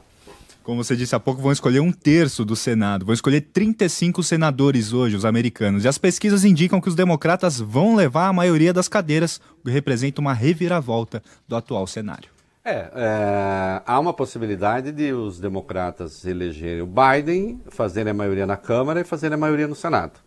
[0.70, 3.04] Como você disse há pouco, vão escolher um terço do Senado.
[3.04, 5.84] Vão escolher 35 senadores hoje, os americanos.
[5.84, 9.72] E as pesquisas indicam que os democratas vão levar a maioria das cadeiras, o que
[9.72, 12.30] representa uma reviravolta do atual cenário.
[12.64, 18.56] É, é, há uma possibilidade de os democratas elegerem o Biden, fazerem a maioria na
[18.56, 20.20] Câmara e fazerem a maioria no Senado,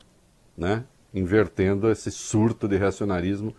[0.59, 0.83] né?
[1.14, 3.55] Invertendo esse surto de reacionarismo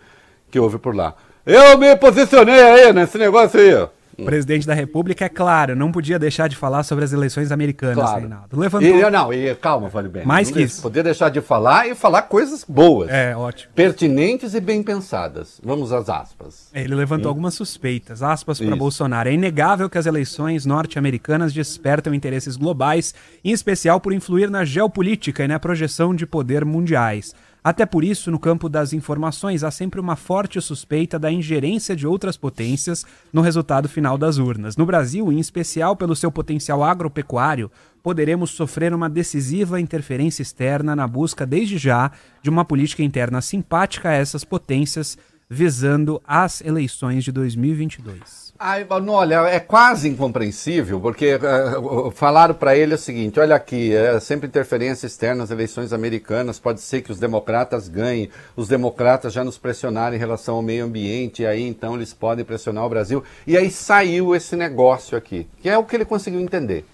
[0.52, 1.15] que houve por lá.
[1.46, 6.19] Eu me posicionei aí nesse negócio aí, o presidente da República, é claro, não podia
[6.19, 8.19] deixar de falar sobre as eleições americanas, claro.
[8.19, 8.60] Reinaldo.
[8.60, 8.89] Levantou...
[8.89, 10.26] E, não, e, calma, Vale Bem.
[10.26, 10.82] Mais que isso.
[10.82, 13.10] Podia deixar de falar e falar coisas boas.
[13.10, 13.71] É, ótimo.
[13.73, 15.60] Pertinentes e bem pensadas.
[15.63, 16.69] Vamos às aspas.
[16.73, 17.30] Ele levantou hum.
[17.30, 18.21] algumas suspeitas.
[18.21, 19.30] Aspas para Bolsonaro.
[19.30, 25.43] É inegável que as eleições norte-americanas despertam interesses globais, em especial por influir na geopolítica
[25.43, 27.34] e na projeção de poder mundiais.
[27.63, 32.06] Até por isso, no campo das informações, há sempre uma forte suspeita da ingerência de
[32.06, 34.76] outras potências no resultado final das urnas.
[34.76, 37.71] No Brasil, em especial pelo seu potencial agropecuário,
[38.04, 44.10] poderemos sofrer uma decisiva interferência externa na busca, desde já, de uma política interna simpática
[44.10, 45.17] a essas potências,
[45.49, 48.53] visando as eleições de 2022.
[48.65, 54.17] Ai, olha, é quase incompreensível, porque uh, falaram para ele o seguinte: olha aqui, é
[54.21, 59.43] sempre interferência externa nas eleições americanas, pode ser que os democratas ganhem, os democratas já
[59.43, 63.21] nos pressionaram em relação ao meio ambiente, e aí então eles podem pressionar o Brasil.
[63.45, 66.86] E aí saiu esse negócio aqui, que é o que ele conseguiu entender,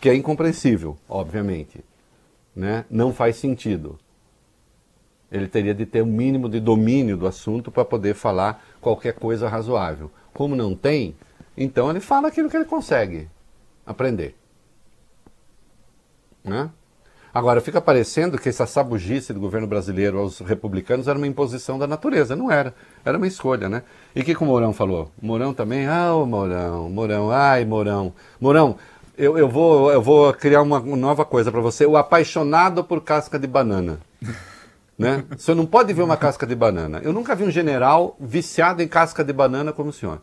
[0.00, 1.84] que é incompreensível, obviamente.
[2.54, 2.84] Né?
[2.88, 3.98] Não faz sentido.
[5.32, 9.48] Ele teria de ter um mínimo de domínio do assunto para poder falar qualquer coisa
[9.48, 10.08] razoável.
[10.32, 11.14] Como não tem,
[11.56, 13.28] então ele fala aquilo que ele consegue
[13.86, 14.34] aprender.
[16.44, 16.70] Né?
[17.34, 21.86] Agora, fica parecendo que essa sabugice do governo brasileiro aos republicanos era uma imposição da
[21.86, 22.36] natureza.
[22.36, 22.74] Não era.
[23.02, 23.82] Era uma escolha, né?
[24.14, 25.10] E o que, que o Mourão falou?
[25.20, 25.86] Mourão também?
[25.86, 28.12] Ah, o Mourão, Mourão, ai, Mourão.
[28.38, 28.76] Mourão,
[29.16, 31.86] eu, eu, vou, eu vou criar uma nova coisa para você.
[31.86, 33.98] O apaixonado por casca de banana.
[34.98, 35.24] Né?
[35.34, 37.00] O senhor não pode ver uma casca de banana.
[37.02, 40.20] Eu nunca vi um general viciado em casca de banana como o senhor.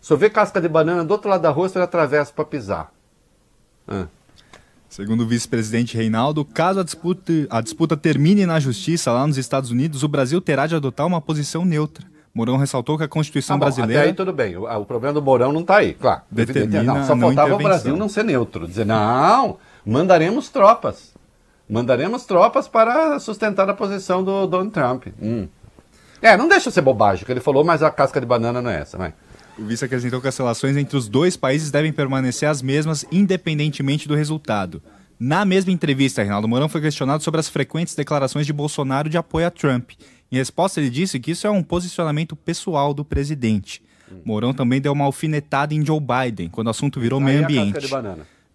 [0.00, 2.92] O senhor vê casca de banana do outro lado da rua, ele atravessa para pisar.
[3.88, 4.06] Ah.
[4.88, 9.70] Segundo o vice-presidente Reinaldo, caso a disputa, a disputa termine na justiça lá nos Estados
[9.70, 12.04] Unidos, o Brasil terá de adotar uma posição neutra.
[12.34, 14.02] Mourão ressaltou que a Constituição ah, bom, brasileira.
[14.02, 14.56] Até aí tudo bem.
[14.56, 16.22] O, o, problema do Mourão não está aí, claro.
[16.30, 18.66] Determina não, só faltava o Brasil não ser neutro.
[18.66, 21.09] Dizer, não, mandaremos tropas.
[21.70, 25.06] Mandaremos tropas para sustentar a posição do Donald Trump.
[25.22, 25.46] Hum.
[26.20, 28.70] É, não deixa ser bobagem o que ele falou, mas a casca de banana não
[28.70, 29.14] é essa, vai.
[29.56, 34.08] O vice acrescentou que as relações entre os dois países devem permanecer as mesmas, independentemente
[34.08, 34.82] do resultado.
[35.18, 39.46] Na mesma entrevista, Reinaldo Mourão foi questionado sobre as frequentes declarações de Bolsonaro de apoio
[39.46, 39.90] a Trump.
[40.32, 43.82] Em resposta, ele disse que isso é um posicionamento pessoal do presidente.
[44.10, 44.20] Hum.
[44.24, 47.78] Mourão também deu uma alfinetada em Joe Biden, quando o assunto virou Aí meio ambiente.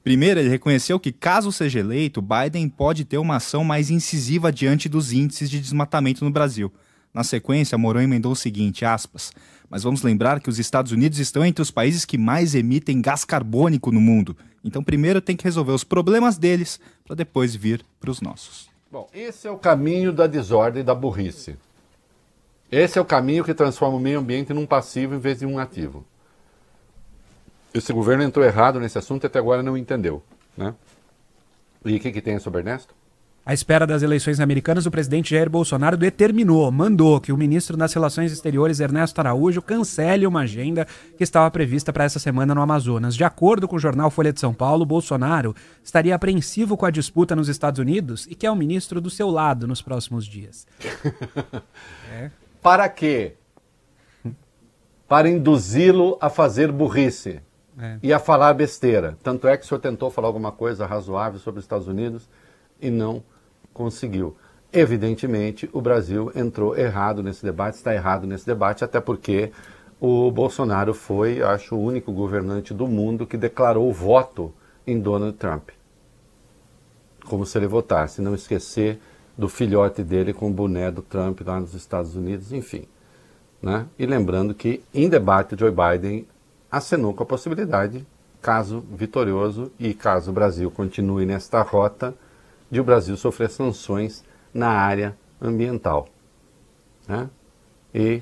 [0.05, 4.87] Primeiro, ele reconheceu que, caso seja eleito, Biden pode ter uma ação mais incisiva diante
[4.87, 6.71] dos índices de desmatamento no Brasil.
[7.11, 9.31] Na sequência, Mourão emendou o seguinte, aspas,
[9.67, 13.25] mas vamos lembrar que os Estados Unidos estão entre os países que mais emitem gás
[13.25, 14.37] carbônico no mundo.
[14.63, 18.69] Então, primeiro tem que resolver os problemas deles para depois vir para os nossos.
[18.91, 21.57] Bom, esse é o caminho da desordem e da burrice.
[22.71, 25.57] Esse é o caminho que transforma o meio ambiente num passivo em vez de um
[25.57, 26.05] ativo
[27.77, 30.23] esse governo entrou errado nesse assunto e até agora não entendeu.
[30.57, 30.73] Né?
[31.83, 32.95] E o que, que tem sobre Ernesto?
[33.45, 37.93] À espera das eleições americanas, o presidente Jair Bolsonaro determinou, mandou que o ministro das
[37.93, 43.15] Relações Exteriores, Ernesto Araújo, cancele uma agenda que estava prevista para essa semana no Amazonas.
[43.15, 47.35] De acordo com o jornal Folha de São Paulo, Bolsonaro estaria apreensivo com a disputa
[47.35, 50.65] nos Estados Unidos e quer o ministro do seu lado nos próximos dias.
[52.11, 52.31] é.
[52.63, 53.33] Para quê?
[55.07, 57.41] Para induzi-lo a fazer burrice
[57.79, 57.97] é.
[58.01, 59.17] e a falar besteira.
[59.23, 62.29] Tanto é que o senhor tentou falar alguma coisa razoável sobre os Estados Unidos
[62.81, 63.23] e não
[63.73, 64.35] conseguiu.
[64.71, 69.51] Evidentemente, o Brasil entrou errado nesse debate, está errado nesse debate, até porque
[69.99, 74.53] o Bolsonaro foi, acho, o único governante do mundo que declarou voto
[74.85, 75.69] em Donald Trump.
[77.25, 78.21] Como se ele votasse.
[78.21, 78.99] Não esquecer
[79.37, 82.85] do filhote dele com o boné do Trump lá nos Estados Unidos, enfim.
[83.61, 83.85] Né?
[83.97, 86.27] E lembrando que, em debate, Joe Biden
[86.75, 88.05] acenou com a possibilidade,
[88.41, 92.13] caso vitorioso e caso o Brasil continue nesta rota,
[92.69, 96.09] de o Brasil sofrer sanções na área ambiental.
[97.07, 97.29] Né?
[97.93, 98.21] E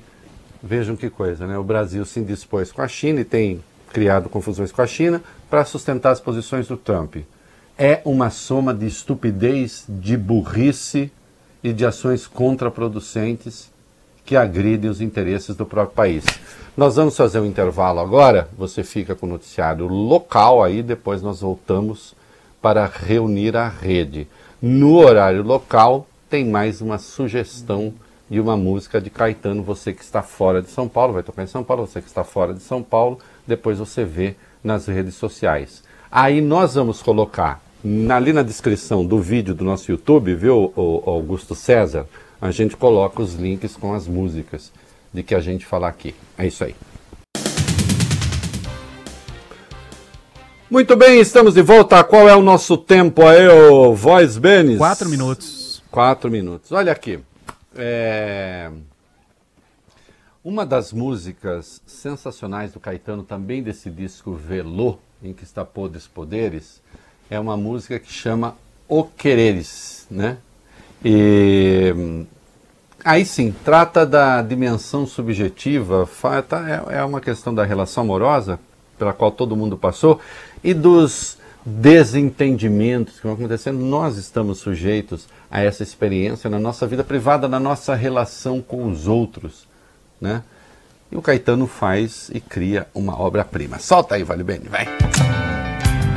[0.62, 1.58] vejam que coisa, né?
[1.58, 3.60] o Brasil se indispôs com a China e tem
[3.92, 7.16] criado confusões com a China para sustentar as posições do Trump.
[7.76, 11.10] É uma soma de estupidez, de burrice
[11.60, 13.72] e de ações contraproducentes
[14.24, 16.24] que agridem os interesses do próprio país.
[16.76, 21.40] Nós vamos fazer um intervalo agora, você fica com o noticiário local aí, depois nós
[21.40, 22.16] voltamos
[22.60, 24.26] para reunir a rede.
[24.60, 27.94] No horário local, tem mais uma sugestão
[28.28, 29.62] de uma música de Caetano.
[29.62, 32.24] Você que está fora de São Paulo, vai tocar em São Paulo, você que está
[32.24, 34.34] fora de São Paulo, depois você vê
[34.64, 35.84] nas redes sociais.
[36.10, 37.62] Aí nós vamos colocar
[38.12, 40.72] ali na descrição do vídeo do nosso YouTube, viu,
[41.06, 42.04] Augusto César?
[42.40, 44.72] A gente coloca os links com as músicas
[45.14, 46.14] de que a gente falar aqui.
[46.36, 46.74] É isso aí.
[50.68, 52.02] Muito bem, estamos de volta.
[52.02, 54.76] Qual é o nosso tempo aí, o Voz Benes?
[54.76, 55.82] Quatro minutos.
[55.88, 56.72] Quatro minutos.
[56.72, 57.20] Olha aqui.
[57.76, 58.70] É...
[60.42, 66.82] Uma das músicas sensacionais do Caetano, também desse disco Velô, em que está Podres Poderes,
[67.30, 68.56] é uma música que chama
[68.88, 70.38] O Quereres, né?
[71.04, 72.26] E
[73.02, 76.08] Aí sim, trata da dimensão subjetiva,
[76.48, 78.58] tá, é, é uma questão da relação amorosa,
[78.98, 80.20] pela qual todo mundo passou,
[80.62, 83.78] e dos desentendimentos que vão acontecendo.
[83.78, 89.06] Nós estamos sujeitos a essa experiência na nossa vida privada, na nossa relação com os
[89.06, 89.66] outros.
[90.20, 90.42] Né?
[91.10, 93.78] E o Caetano faz e cria uma obra-prima.
[93.78, 94.86] Solta aí, Vale Bene, vai!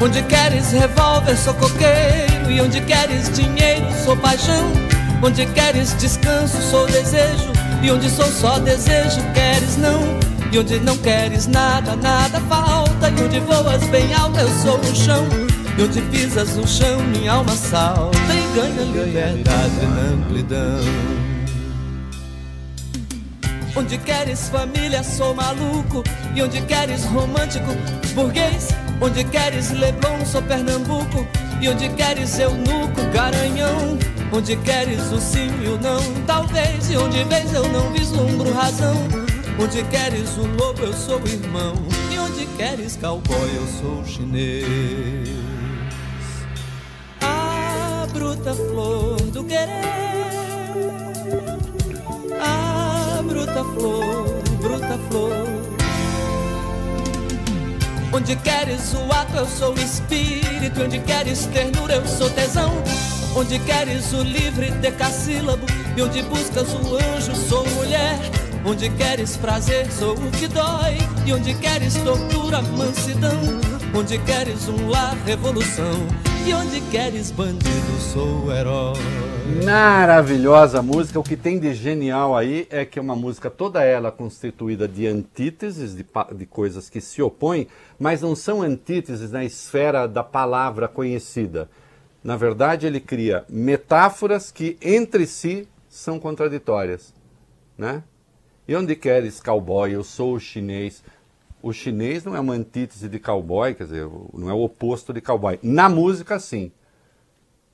[0.01, 2.51] Onde queres revólver, sou coqueiro.
[2.51, 4.96] E onde queres dinheiro, sou paixão.
[5.23, 7.51] Onde queres descanso, sou desejo.
[7.81, 9.99] E onde sou só desejo, queres não.
[10.51, 13.09] E onde não queres nada, nada falta.
[13.09, 15.25] E onde voas bem alto, eu sou o chão.
[15.77, 21.26] E onde pisas no chão, minha alma salta e ganha liberdade na amplidão.
[23.77, 26.03] Onde queres família, sou maluco.
[26.35, 27.71] E onde queres romântico,
[28.15, 28.69] burguês.
[28.99, 31.27] Onde queres Leblon, sou Pernambuco.
[31.61, 33.99] E onde queres eunuco, garanhão.
[34.33, 36.89] Onde queres o sim e o não, talvez.
[36.89, 38.95] E onde vês eu não vislumbro razão.
[39.61, 41.75] Onde queres o lobo, eu sou o irmão.
[42.11, 44.67] E onde queres cowboy, eu sou chinês.
[47.21, 49.85] A bruta flor do querer.
[52.41, 52.66] A
[53.47, 55.47] bruta flor, bruta flor.
[58.13, 60.83] Onde queres o ato, eu sou o espírito.
[60.83, 62.71] Onde queres ternura, eu sou tesão.
[63.35, 65.65] Onde queres o livre decassílabo.
[65.95, 68.19] E onde buscas o anjo, sou mulher.
[68.65, 70.97] Onde queres prazer, sou o que dói.
[71.25, 73.39] E onde queres tortura, mansidão.
[73.93, 76.07] Onde queres um lar, revolução.
[76.45, 79.36] E onde queres bandido, sou o herói.
[79.47, 81.19] Maravilhosa música.
[81.19, 85.07] O que tem de genial aí é que é uma música toda ela constituída de
[85.07, 87.67] antíteses, de, de coisas que se opõem,
[87.97, 91.69] mas não são antíteses na esfera da palavra conhecida.
[92.21, 97.13] Na verdade, ele cria metáforas que entre si são contraditórias,
[97.77, 98.03] né?
[98.67, 101.01] E onde queres cowboy, eu sou o chinês.
[101.61, 105.21] O chinês não é uma antítese de cowboy, quer dizer, não é o oposto de
[105.21, 105.57] cowboy.
[105.63, 106.69] Na música, sim.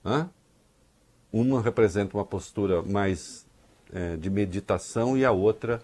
[0.05, 0.30] Hã?
[1.34, 3.44] Uma representa uma postura mais
[3.92, 5.82] é, de meditação e a outra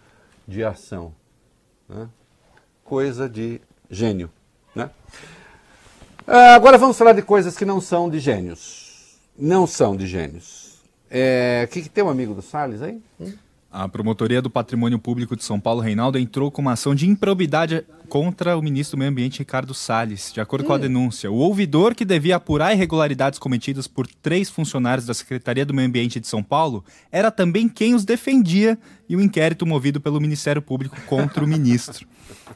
[0.47, 1.11] de ação.
[1.89, 2.07] Né?
[2.83, 4.29] Coisa de gênio.
[4.75, 4.91] Né?
[6.27, 9.19] Ah, agora vamos falar de coisas que não são de gênios.
[9.35, 10.83] Não são de gênios.
[11.09, 13.01] É, que, que tem um amigo do Salles aí?
[13.19, 13.33] Hum?
[13.71, 17.85] A Promotoria do Patrimônio Público de São Paulo, Reinaldo, entrou com uma ação de improbidade
[18.07, 20.33] contra o ministro do Meio Ambiente, Ricardo Salles.
[20.33, 20.67] De acordo hum.
[20.67, 20.79] com a hum.
[20.79, 25.87] denúncia, o ouvidor que devia apurar irregularidades cometidas por três funcionários da Secretaria do Meio
[25.87, 28.75] Ambiente de São Paulo era também quem os defendia
[29.07, 32.07] e o inquérito movido pelo Ministério Público contra o ministro.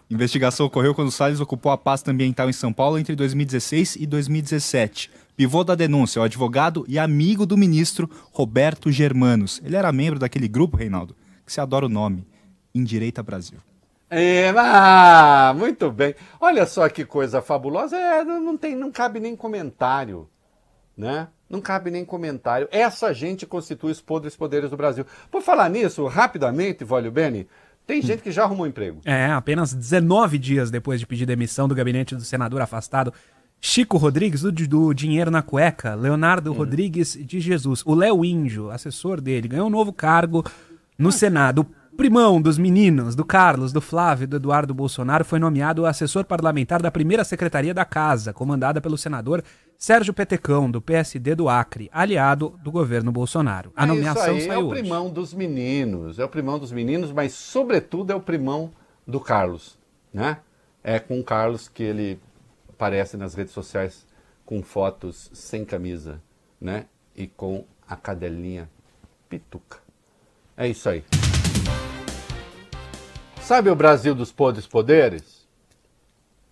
[0.09, 4.07] A investigação ocorreu quando Salles ocupou a pasta ambiental em São Paulo entre 2016 e
[4.07, 5.11] 2017.
[5.36, 9.59] Pivô da denúncia, o advogado e amigo do ministro Roberto Germanos.
[9.65, 11.15] Ele era membro daquele grupo, Reinaldo,
[11.45, 12.27] que se adora o nome,
[12.73, 13.57] Indireita Brasil.
[14.15, 16.13] É, ah, muito bem.
[16.39, 17.97] Olha só que coisa fabulosa.
[17.97, 20.29] É, não, tem, não cabe nem comentário,
[20.95, 21.27] né?
[21.49, 22.67] Não cabe nem comentário.
[22.71, 25.03] Essa gente constitui os podres poderes do Brasil.
[25.31, 27.47] Por falar nisso, rapidamente, Vólio Beni,
[27.88, 29.01] tem gente que já arrumou emprego.
[29.03, 33.11] É, apenas 19 dias depois de pedir demissão do gabinete do senador afastado
[33.66, 36.57] Chico Rodrigues, do, do Dinheiro na Cueca, Leonardo uhum.
[36.57, 40.43] Rodrigues de Jesus, o Léo Índio, assessor dele, ganhou um novo cargo
[40.97, 41.11] no ah.
[41.14, 41.66] Senado.
[41.93, 46.82] O primão dos meninos, do Carlos, do Flávio, do Eduardo Bolsonaro, foi nomeado assessor parlamentar
[46.82, 49.41] da primeira secretaria da Casa, comandada pelo senador
[49.78, 53.72] Sérgio Petecão, do PSD do Acre, aliado do governo Bolsonaro.
[53.78, 55.14] A é nomeação isso aí, saiu É o primão hoje.
[55.14, 58.72] dos meninos, é o primão dos meninos, mas sobretudo é o primão
[59.07, 59.78] do Carlos,
[60.14, 60.39] né?
[60.84, 62.20] É com o Carlos que ele
[62.74, 64.05] aparece nas redes sociais
[64.45, 66.21] com fotos sem camisa,
[66.59, 66.88] né?
[67.15, 68.69] E com a cadelinha
[69.30, 69.80] pituca.
[70.57, 71.03] É isso aí.
[73.41, 75.47] Sabe o Brasil dos podres poderes?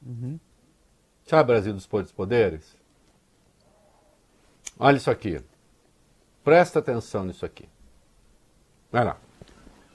[0.05, 0.39] Uhum.
[1.25, 2.75] Sabe o Brasil dos podres poderes?
[4.77, 5.39] Olha isso aqui.
[6.43, 7.67] Presta atenção nisso aqui.
[8.91, 9.17] Vai lá.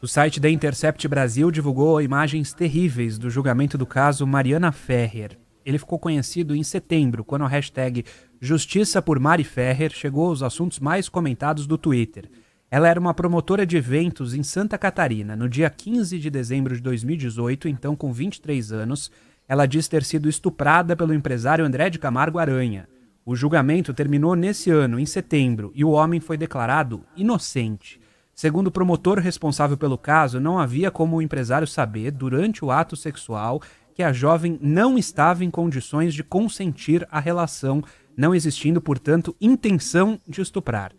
[0.01, 5.39] O site da Intercept Brasil divulgou imagens terríveis do julgamento do caso Mariana Ferrer.
[5.67, 8.05] Ele ficou conhecido em setembro, quando a hashtag
[8.41, 12.31] Justiça por Mari Ferrer chegou aos assuntos mais comentados do Twitter.
[12.71, 15.35] Ela era uma promotora de eventos em Santa Catarina.
[15.35, 19.11] No dia 15 de dezembro de 2018, então com 23 anos,
[19.49, 22.89] ela diz ter sido estuprada pelo empresário André de Camargo Aranha.
[23.25, 28.01] O julgamento terminou nesse ano, em setembro, e o homem foi declarado inocente.
[28.33, 32.95] Segundo o promotor responsável pelo caso, não havia como o empresário saber, durante o ato
[32.95, 33.61] sexual,
[33.97, 37.83] que a jovem não estava em condições de consentir a relação,
[38.15, 40.93] não existindo, portanto, intenção de estuprar.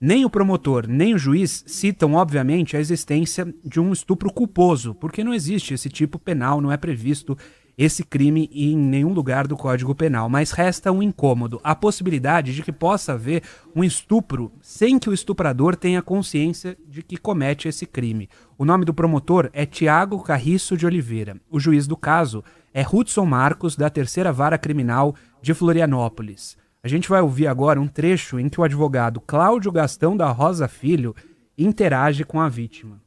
[0.00, 5.22] Nem o promotor, nem o juiz citam, obviamente, a existência de um estupro culposo, porque
[5.22, 7.36] não existe esse tipo penal, não é previsto
[7.78, 12.64] esse crime em nenhum lugar do Código Penal, mas resta um incômodo, a possibilidade de
[12.64, 17.86] que possa haver um estupro sem que o estuprador tenha consciência de que comete esse
[17.86, 18.28] crime.
[18.58, 21.36] O nome do promotor é Tiago Carriço de Oliveira.
[21.48, 22.42] O juiz do caso
[22.74, 26.56] é Hudson Marcos, da Terceira Vara Criminal de Florianópolis.
[26.82, 30.66] A gente vai ouvir agora um trecho em que o advogado Cláudio Gastão da Rosa
[30.66, 31.14] Filho
[31.56, 33.00] interage com a vítima.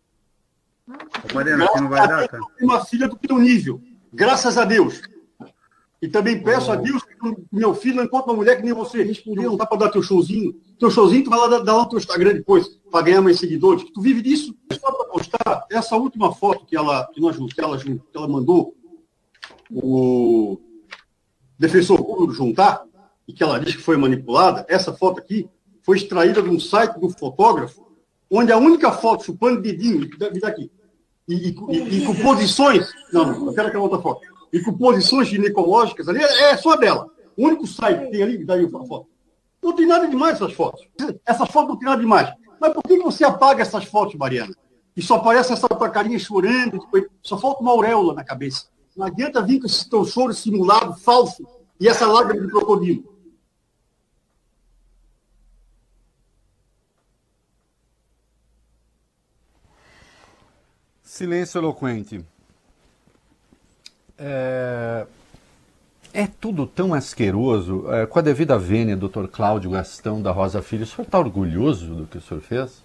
[1.33, 2.43] Mariana, não vai dar, cara.
[2.61, 3.81] Uma filha do teu nível
[4.13, 5.01] Graças a Deus.
[6.01, 7.15] E também peço a Deus que
[7.51, 9.03] meu filho não encontre uma mulher que nem você.
[9.03, 10.55] Respondeu, não dá para dar teu showzinho.
[10.79, 13.83] Teu showzinho tu vai lá dar lá no teu Instagram depois, para ganhar mais seguidores.
[13.93, 14.55] Tu vive disso.
[14.73, 18.75] Só para postar, essa última foto que ela, que nós, que ela, que ela mandou
[19.71, 20.59] o
[21.59, 22.83] defensor público juntar,
[23.27, 25.47] e que ela diz que foi manipulada, essa foto aqui
[25.83, 27.85] foi extraída de um site do fotógrafo,
[28.29, 30.71] onde a única foto, chupando dedinho, me dá aqui,
[31.27, 32.91] e, e, e, com posições.
[33.11, 34.21] Não, eu quero aquela outra foto.
[34.51, 37.07] E com posições ginecológicas ali, é, é só dela.
[37.37, 39.07] O único site que tem ali, daí a foto.
[39.61, 40.87] Não tem nada demais essas fotos.
[41.25, 42.33] Essas fotos não tem nada demais.
[42.59, 44.55] Mas por que você apaga essas fotos, Mariana?
[44.95, 46.85] E só aparece essa tua carinha chorando,
[47.21, 48.65] só falta uma auréola na cabeça.
[48.95, 51.45] Não adianta vir com esse teu choro simulado, falso,
[51.79, 53.03] e essa lágrima de crocodilo.
[61.21, 62.25] Silêncio eloquente.
[64.17, 65.05] É,
[66.11, 67.85] é tudo tão asqueroso.
[67.93, 71.93] É, com a devida vênia, doutor Cláudio Gastão da Rosa Filho, o senhor está orgulhoso
[71.93, 72.81] do que o senhor fez?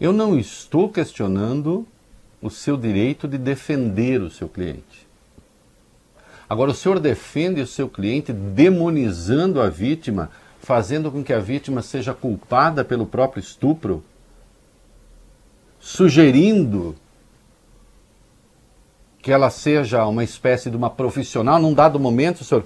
[0.00, 1.86] Eu não estou questionando
[2.40, 5.06] o seu direito de defender o seu cliente.
[6.48, 11.82] Agora, o senhor defende o seu cliente demonizando a vítima, fazendo com que a vítima
[11.82, 14.02] seja culpada pelo próprio estupro?
[15.84, 16.96] Sugerindo
[19.20, 22.64] que ela seja uma espécie de uma profissional, num dado momento o senhor,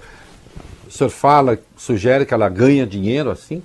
[0.87, 3.61] o senhor fala, sugere que ela ganha dinheiro assim?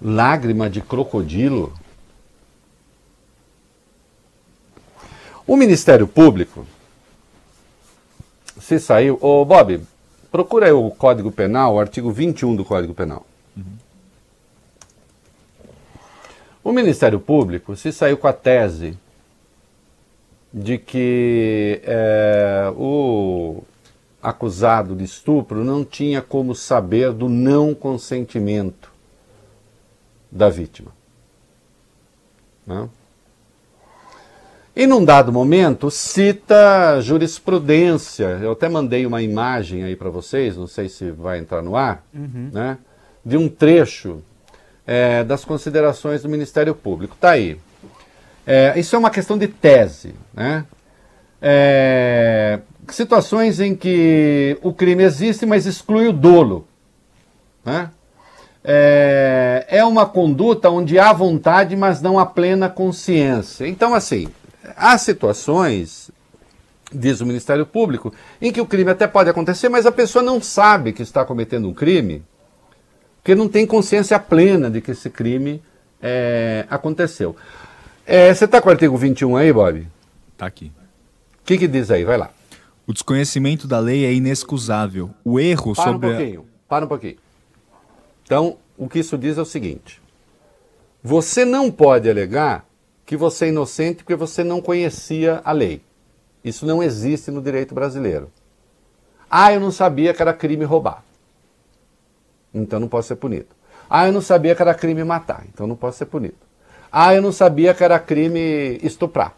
[0.00, 1.74] Lágrima de crocodilo.
[5.44, 6.64] O Ministério Público,
[8.60, 9.18] se saiu.
[9.20, 9.80] Ô Bob,
[10.30, 13.26] procura aí o Código Penal, o artigo 21 do Código Penal.
[13.56, 13.88] Uhum.
[16.68, 18.98] O Ministério Público se saiu com a tese
[20.52, 23.62] de que é, o
[24.22, 28.92] acusado de estupro não tinha como saber do não consentimento
[30.30, 30.92] da vítima.
[32.66, 32.86] Né?
[34.76, 38.40] E num dado momento cita jurisprudência.
[38.42, 42.04] Eu até mandei uma imagem aí para vocês, não sei se vai entrar no ar,
[42.12, 42.50] uhum.
[42.52, 42.76] né?
[43.24, 44.22] De um trecho
[44.88, 47.14] é, das considerações do Ministério Público.
[47.14, 47.60] Está aí.
[48.46, 50.14] É, isso é uma questão de tese.
[50.32, 50.64] Né?
[51.42, 52.58] É,
[52.88, 56.66] situações em que o crime existe, mas exclui o dolo.
[57.62, 57.90] Né?
[58.64, 63.68] É, é uma conduta onde há vontade, mas não há plena consciência.
[63.68, 64.28] Então, assim,
[64.74, 66.10] há situações,
[66.90, 68.10] diz o Ministério Público,
[68.40, 71.68] em que o crime até pode acontecer, mas a pessoa não sabe que está cometendo
[71.68, 72.24] um crime
[73.28, 75.62] porque não tem consciência plena de que esse crime
[76.00, 77.36] é, aconteceu.
[78.06, 79.86] É, você está com o artigo 21 aí, Bob?
[80.32, 80.72] Está aqui.
[81.42, 82.04] O que, que diz aí?
[82.04, 82.30] Vai lá.
[82.86, 85.10] O desconhecimento da lei é inexcusável.
[85.22, 86.08] O erro para sobre.
[86.08, 86.46] Um pouquinho.
[86.66, 87.16] Para um pouquinho.
[88.24, 90.00] Então, o que isso diz é o seguinte:
[91.02, 92.64] você não pode alegar
[93.04, 95.82] que você é inocente porque você não conhecia a lei.
[96.42, 98.32] Isso não existe no direito brasileiro.
[99.30, 101.04] Ah, eu não sabia que era crime roubar
[102.62, 103.46] então não posso ser punido.
[103.88, 106.36] Ah, eu não sabia que era crime matar, então não posso ser punido.
[106.90, 109.34] Ah, eu não sabia que era crime estuprar,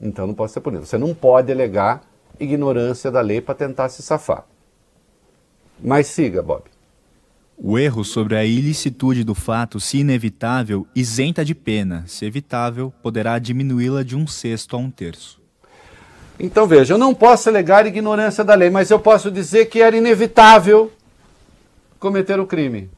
[0.00, 0.86] então não posso ser punido.
[0.86, 2.02] Você não pode alegar
[2.38, 4.44] ignorância da lei para tentar se safar.
[5.82, 6.64] Mas siga, Bob.
[7.56, 12.04] O erro sobre a ilicitude do fato, se inevitável, isenta de pena.
[12.08, 15.40] Se evitável, poderá diminuí-la de um sexto a um terço.
[16.40, 19.96] Então veja, eu não posso alegar ignorância da lei, mas eu posso dizer que era
[19.96, 20.90] inevitável
[22.02, 22.90] cometer o crime.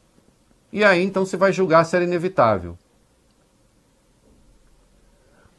[0.72, 2.76] E aí então se vai julgar se era inevitável.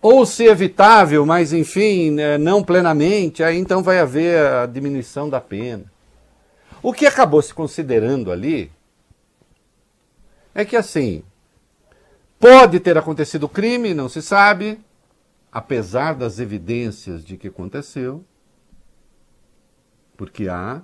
[0.01, 5.39] Ou se evitável, mas enfim, né, não plenamente, aí então vai haver a diminuição da
[5.39, 5.85] pena.
[6.81, 8.71] O que acabou se considerando ali
[10.53, 11.23] é que assim,
[12.39, 14.79] pode ter acontecido crime, não se sabe,
[15.51, 18.23] apesar das evidências de que aconteceu.
[20.17, 20.81] porque há,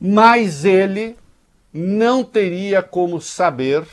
[0.00, 1.16] mas ele
[1.72, 3.86] não teria como saber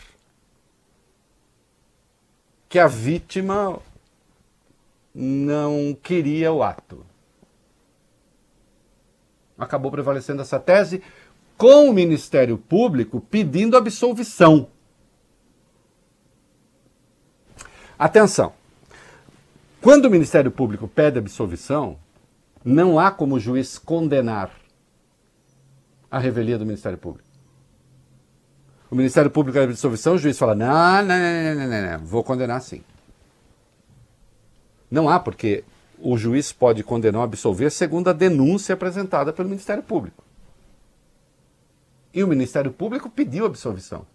[2.70, 3.80] que a vítima
[5.14, 7.06] não queria o ato.
[9.58, 11.04] Acabou prevalecendo essa tese
[11.58, 14.68] com o Ministério Público pedindo absolvição.
[17.98, 18.54] Atenção.
[19.80, 22.00] Quando o Ministério Público pede absolvição,
[22.66, 24.50] não há como o juiz condenar
[26.14, 27.28] a revelia do Ministério Público.
[28.92, 32.24] O Ministério Público pede absolvição, o juiz fala: não, não, não, não, não, não, vou
[32.24, 32.84] condenar sim.
[34.92, 35.64] Não há, porque
[35.98, 40.24] o juiz pode condenar ou absolver segundo a denúncia apresentada pelo Ministério Público.
[42.14, 44.06] E o Ministério Público pediu absolvição.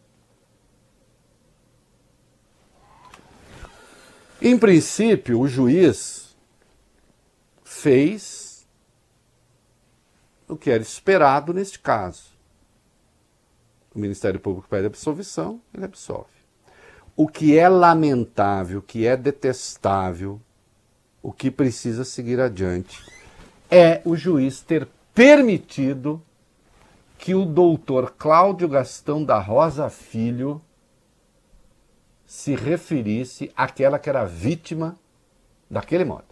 [4.40, 6.36] Em princípio, o juiz
[7.64, 8.47] fez
[10.48, 12.36] o que era esperado neste caso.
[13.94, 16.38] O Ministério Público pede absolvição, ele absolve.
[17.16, 20.40] O que é lamentável, o que é detestável,
[21.22, 23.04] o que precisa seguir adiante
[23.70, 26.22] é o juiz ter permitido
[27.18, 30.62] que o doutor Cláudio Gastão da Rosa Filho
[32.24, 34.96] se referisse àquela que era vítima
[35.68, 36.27] daquele modo.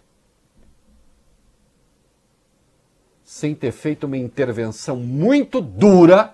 [3.27, 6.33] Sem ter feito uma intervenção muito dura,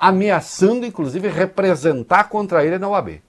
[0.00, 3.20] ameaçando inclusive representar contra ele na OAB.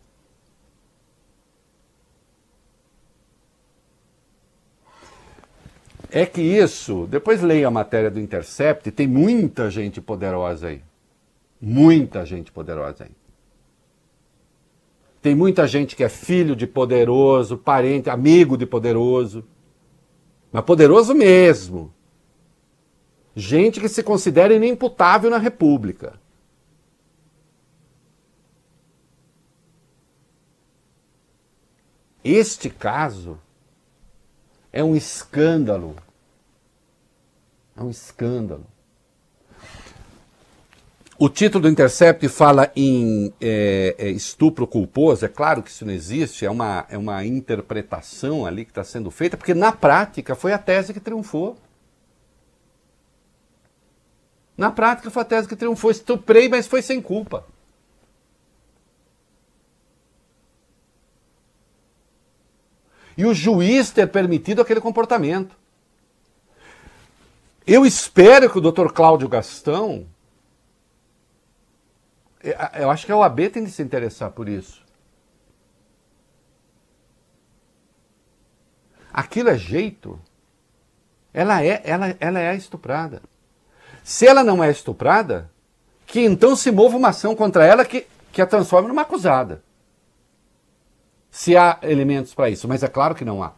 [6.10, 10.82] É que isso, depois leia a matéria do Intercept, tem muita gente poderosa aí.
[11.60, 13.12] Muita gente poderosa aí.
[15.22, 19.44] Tem muita gente que é filho de poderoso, parente, amigo de poderoso.
[20.54, 21.97] Mas poderoso mesmo.
[23.40, 26.20] Gente que se considera inimputável na República.
[32.24, 33.40] Este caso
[34.74, 35.96] é um escândalo.
[37.76, 38.66] É um escândalo.
[41.20, 45.24] O título do Intercept fala em é, é, estupro culposo.
[45.24, 49.12] É claro que isso não existe, é uma, é uma interpretação ali que está sendo
[49.12, 51.56] feita, porque na prática foi a tese que triunfou.
[54.58, 55.92] Na prática foi a tese que triunfou.
[55.92, 57.46] Estuprei, mas foi sem culpa.
[63.16, 65.56] E o juiz ter permitido aquele comportamento.
[67.66, 70.08] Eu espero que o doutor Cláudio Gastão
[72.48, 74.82] é, eu acho que a OAB tem de se interessar por isso.
[79.12, 80.20] Aquilo é jeito.
[81.34, 83.22] Ela é, ela, ela é estuprada.
[84.08, 85.52] Se ela não é estuprada,
[86.06, 89.62] que então se mova uma ação contra ela que, que a transforme numa acusada.
[91.30, 93.52] Se há elementos para isso, mas é claro que não há.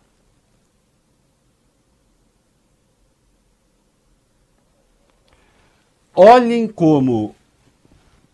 [6.15, 7.35] Olhem como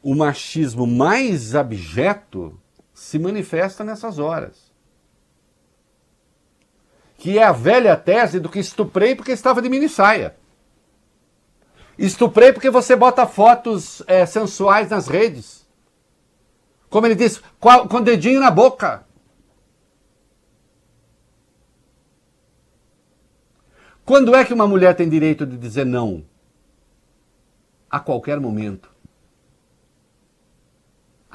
[0.02, 2.58] o machismo mais abjeto
[2.94, 4.72] se manifesta nessas horas.
[7.18, 10.34] Que é a velha tese do que estuprei porque estava de mini saia.
[11.98, 15.66] Estuprei porque você bota fotos é, sensuais nas redes.
[16.90, 19.06] Como ele disse, com o dedinho na boca.
[24.04, 26.24] Quando é que uma mulher tem direito de dizer não?
[27.90, 28.96] A qualquer momento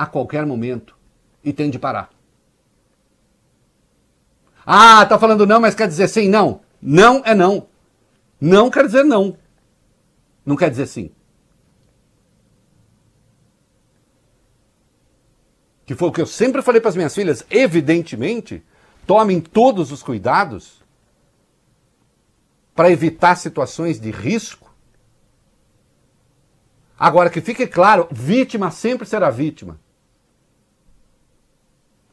[0.00, 0.96] a qualquer momento
[1.44, 2.08] e tem de parar.
[4.64, 6.26] Ah, tá falando não, mas quer dizer sim?
[6.26, 6.62] Não.
[6.80, 7.66] Não é não.
[8.40, 9.36] Não quer dizer não.
[10.50, 11.12] Não quer dizer sim.
[15.86, 18.60] Que foi o que eu sempre falei para as minhas filhas, evidentemente,
[19.06, 20.82] tomem todos os cuidados
[22.74, 24.74] para evitar situações de risco.
[26.98, 29.78] Agora que fique claro, vítima sempre será vítima.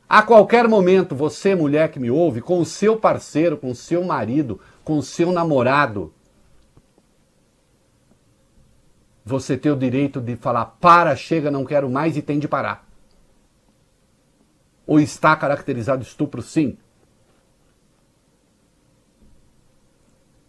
[0.07, 4.03] A qualquer momento, você, mulher que me ouve, com o seu parceiro, com o seu
[4.03, 6.13] marido, com o seu namorado,
[9.27, 12.87] você tem o direito de falar: para, chega, não quero mais e tem de parar.
[14.85, 16.77] Ou está caracterizado estupro, sim.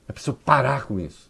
[0.06, 1.28] É preciso parar com isso.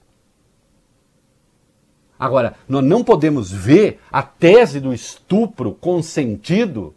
[2.19, 6.95] Agora, nós não podemos ver a tese do estupro consentido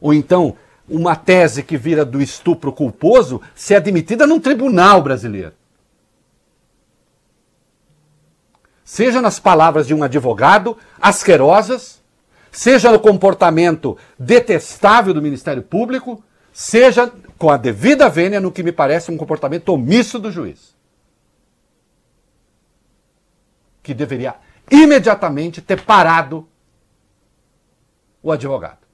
[0.00, 0.56] ou então
[0.88, 5.57] uma tese que vira do estupro culposo ser admitida num tribunal brasileiro.
[8.88, 12.02] Seja nas palavras de um advogado asquerosas,
[12.50, 16.24] seja no comportamento detestável do Ministério Público,
[16.54, 20.74] seja com a devida vênia no que me parece um comportamento omisso do juiz.
[23.82, 24.36] Que deveria
[24.70, 26.48] imediatamente ter parado
[28.22, 28.86] o advogado.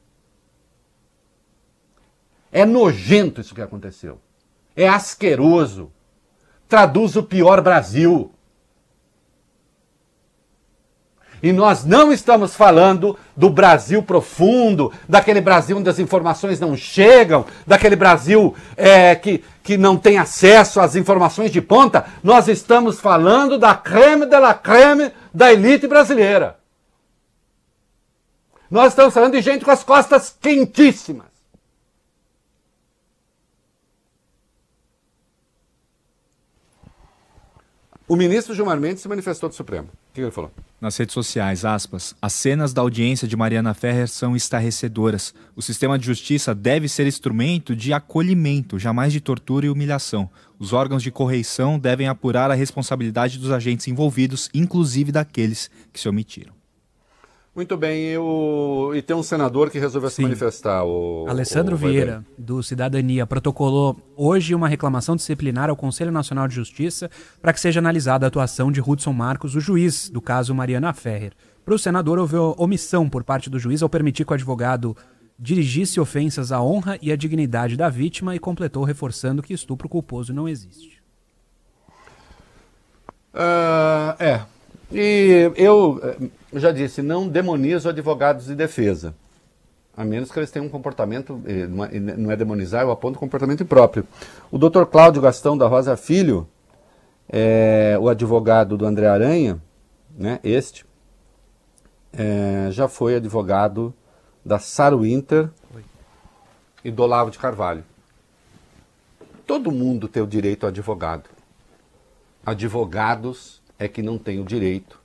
[2.51, 4.21] É nojento isso que aconteceu.
[4.75, 5.93] É asqueroso.
[6.67, 8.34] Traduz o pior Brasil.
[11.45, 17.45] E nós não estamos falando do Brasil profundo, daquele Brasil onde as informações não chegam,
[17.67, 22.07] daquele Brasil é, que, que não tem acesso às informações de ponta.
[22.23, 26.57] Nós estamos falando da creme de la creme da elite brasileira.
[28.71, 31.27] Nós estamos falando de gente com as costas quentíssimas.
[38.09, 39.91] O ministro Gilmar Mendes se manifestou do Supremo.
[40.15, 40.53] Que ele falou?
[40.81, 45.35] Nas redes sociais, aspas, as cenas da audiência de Mariana Ferrer são estarrecedoras.
[45.57, 50.31] O sistema de justiça deve ser instrumento de acolhimento, jamais de tortura e humilhação.
[50.57, 56.09] Os órgãos de correição devem apurar a responsabilidade dos agentes envolvidos, inclusive daqueles que se
[56.09, 56.55] omitiram.
[57.55, 58.91] Muito bem, eu...
[58.97, 60.17] e tem um senador que resolveu Sim.
[60.17, 60.85] se manifestar.
[60.85, 61.79] O, Alessandro o...
[61.79, 67.09] Vieira, do Cidadania, protocolou hoje uma reclamação disciplinar ao Conselho Nacional de Justiça
[67.41, 71.33] para que seja analisada a atuação de Hudson Marcos, o juiz do caso Mariana Ferrer.
[71.65, 74.97] Para o senador, houve omissão por parte do juiz ao permitir que o advogado
[75.39, 80.35] dirigisse ofensas à honra e à dignidade da vítima e completou reforçando que estupro culposo
[80.35, 81.01] não existe.
[83.33, 84.43] Uh, é.
[84.93, 86.01] E eu
[86.55, 89.13] eu já disse, não demonizo advogados de defesa.
[89.97, 94.07] A menos que eles tenham um comportamento, é, não é demonizar, eu aponto comportamento impróprio.
[94.53, 96.49] O doutor Cláudio Gastão da Rosa Filho,
[97.29, 99.61] é, o advogado do André Aranha,
[100.17, 100.87] né, este,
[102.13, 103.93] é, já foi advogado
[104.45, 105.51] da Sara Winter
[106.85, 107.85] e do Olavo de Carvalho.
[109.45, 111.29] Todo mundo tem o direito a advogado.
[112.47, 115.04] Advogados é que não têm o direito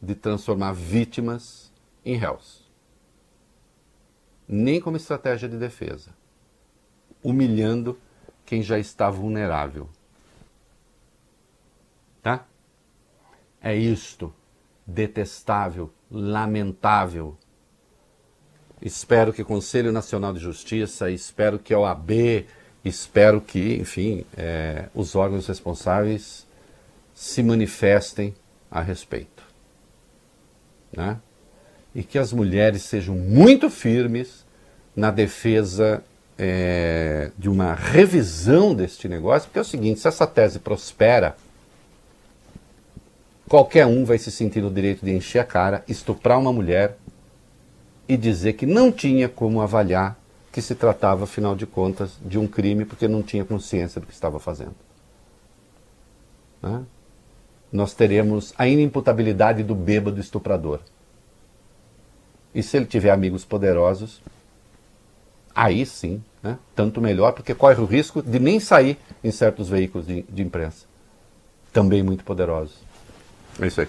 [0.00, 1.72] de transformar vítimas
[2.04, 2.64] em réus.
[4.48, 6.10] Nem como estratégia de defesa,
[7.22, 7.98] humilhando
[8.44, 9.88] quem já está vulnerável.
[12.22, 12.46] Tá?
[13.60, 14.32] É isto
[14.86, 17.36] detestável, lamentável.
[18.80, 22.46] Espero que o Conselho Nacional de Justiça, espero que a OAB,
[22.84, 26.46] espero que, enfim, é, os órgãos responsáveis
[27.12, 28.34] se manifestem
[28.70, 29.35] a respeito
[30.94, 31.18] né?
[31.94, 34.44] e que as mulheres sejam muito firmes
[34.94, 36.04] na defesa
[36.38, 41.36] é, de uma revisão deste negócio, porque é o seguinte: se essa tese prospera,
[43.48, 46.98] qualquer um vai se sentir no direito de encher a cara, estuprar uma mulher
[48.06, 50.18] e dizer que não tinha como avaliar
[50.52, 54.12] que se tratava, afinal de contas, de um crime porque não tinha consciência do que
[54.12, 54.74] estava fazendo.
[56.62, 56.82] Né?
[57.76, 60.80] Nós teremos a inimputabilidade do bêbado estuprador.
[62.54, 64.22] E se ele tiver amigos poderosos,
[65.54, 66.58] aí sim, né?
[66.74, 70.86] tanto melhor, porque corre o risco de nem sair em certos veículos de, de imprensa.
[71.70, 72.78] Também muito poderosos.
[73.60, 73.88] É isso aí.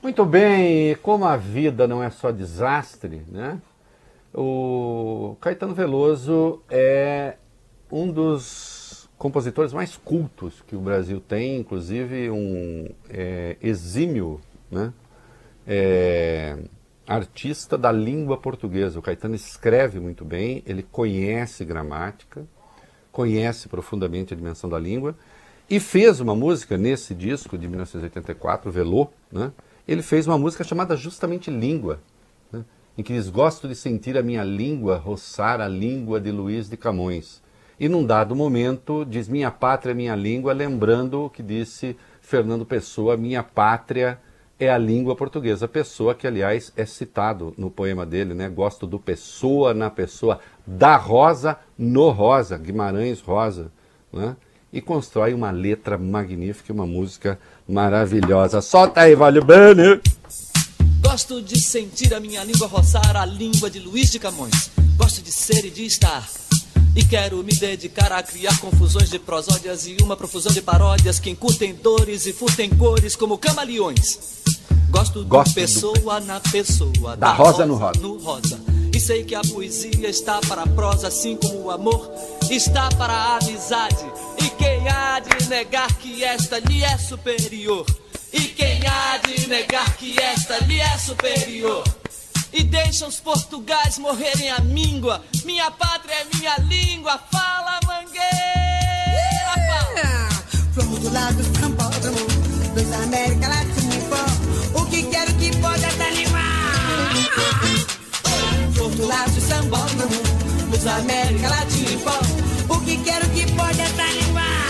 [0.00, 3.58] Muito bem, como a vida não é só desastre, né?
[4.32, 7.36] O Caetano Veloso é
[7.90, 8.83] um dos
[9.18, 14.40] compositores mais cultos que o Brasil tem, inclusive um é, exímio
[14.70, 14.92] né,
[15.66, 16.58] é,
[17.06, 18.98] artista da língua portuguesa.
[18.98, 22.44] O Caetano escreve muito bem, ele conhece gramática,
[23.12, 25.16] conhece profundamente a dimensão da língua
[25.70, 29.52] e fez uma música nesse disco de 1984, Velô, né,
[29.86, 32.00] ele fez uma música chamada justamente Língua,
[32.52, 32.64] né,
[32.98, 36.76] em que diz: Gosto de sentir a minha língua roçar a língua de Luiz de
[36.76, 37.42] Camões.
[37.78, 43.16] E num dado momento diz minha pátria, minha língua, lembrando o que disse Fernando Pessoa,
[43.16, 44.18] minha pátria
[44.58, 45.66] é a língua portuguesa.
[45.66, 48.48] Pessoa que, aliás, é citado no poema dele, né?
[48.48, 53.70] Gosto do Pessoa na Pessoa, da Rosa no Rosa, Guimarães Rosa,
[54.12, 54.36] né?
[54.72, 58.60] E constrói uma letra magnífica, uma música maravilhosa.
[58.60, 60.00] Solta aí, Vale Bene!
[61.00, 64.70] Gosto de sentir a minha língua roçar a língua de Luiz de Camões.
[64.96, 66.28] Gosto de ser e de estar
[66.96, 71.30] e quero me dedicar a criar confusões de prosódias e uma profusão de paródias que
[71.30, 74.18] encurtem dores e furtem cores como camaleões.
[74.90, 76.26] Gosto, Gosto do pessoa do...
[76.26, 78.00] na pessoa, da, da rosa, rosa, no rosa.
[78.00, 78.60] no rosa.
[78.94, 82.12] E sei que a poesia está para a prosa, assim como o amor
[82.48, 84.04] está para a amizade.
[84.38, 87.84] E quem há de negar que esta lhe é superior?
[88.32, 91.82] E quem há de negar que esta lhe é superior?
[92.56, 95.20] E deixa os portugais morrerem a míngua.
[95.44, 97.18] Minha pátria é minha língua.
[97.32, 98.22] Fala, mangueira!
[99.66, 100.28] Fala!
[100.74, 102.16] Vamos do lado do campódromo,
[102.72, 104.24] dos América Latina.
[104.72, 107.10] O que quero que pode até animar.
[108.74, 110.22] Flor do lado do sambódromo,
[110.70, 112.12] dos América Latina.
[112.68, 114.64] O que quero que pode até animar.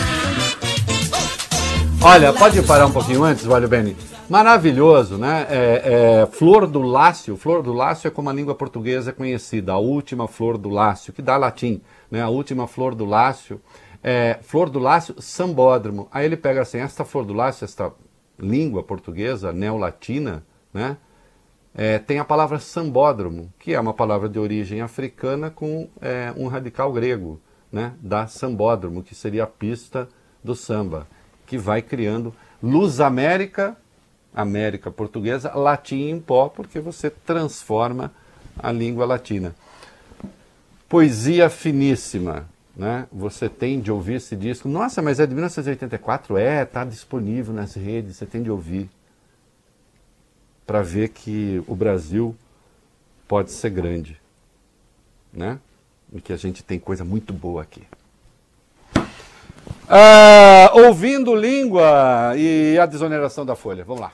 [2.00, 3.94] Olha, pode parar um pouquinho antes, Valho Beni?
[4.28, 5.46] Maravilhoso, né?
[5.50, 7.36] É, é, flor do Lácio.
[7.36, 11.12] Flor do Lácio é como a língua portuguesa é conhecida, a última flor do Lácio,
[11.12, 12.22] que dá latim, né?
[12.22, 13.60] A última flor do Lácio.
[14.02, 16.08] É, flor do Lácio, sambódromo.
[16.10, 17.92] Aí ele pega assim, esta flor do Lácio, esta
[18.38, 20.96] língua portuguesa, neolatina, né?
[21.74, 26.46] É, tem a palavra sambódromo, que é uma palavra de origem africana com é, um
[26.46, 27.92] radical grego, né?
[28.00, 30.08] Da sambódromo, que seria a pista
[30.42, 31.06] do samba,
[31.46, 33.76] que vai criando Luz América,
[34.34, 38.12] América portuguesa, latim em pó, porque você transforma
[38.58, 39.54] a língua latina.
[40.88, 43.06] Poesia finíssima, né?
[43.12, 44.68] Você tem de ouvir esse disco.
[44.68, 46.36] Nossa, mas é de 1984?
[46.36, 48.90] É, está disponível nas redes, você tem de ouvir.
[50.66, 52.34] Para ver que o Brasil
[53.28, 54.20] pode ser grande,
[55.32, 55.58] né?
[56.12, 57.82] E que a gente tem coisa muito boa aqui.
[59.88, 63.84] Ah, ouvindo língua e a desoneração da folha.
[63.84, 64.12] Vamos lá.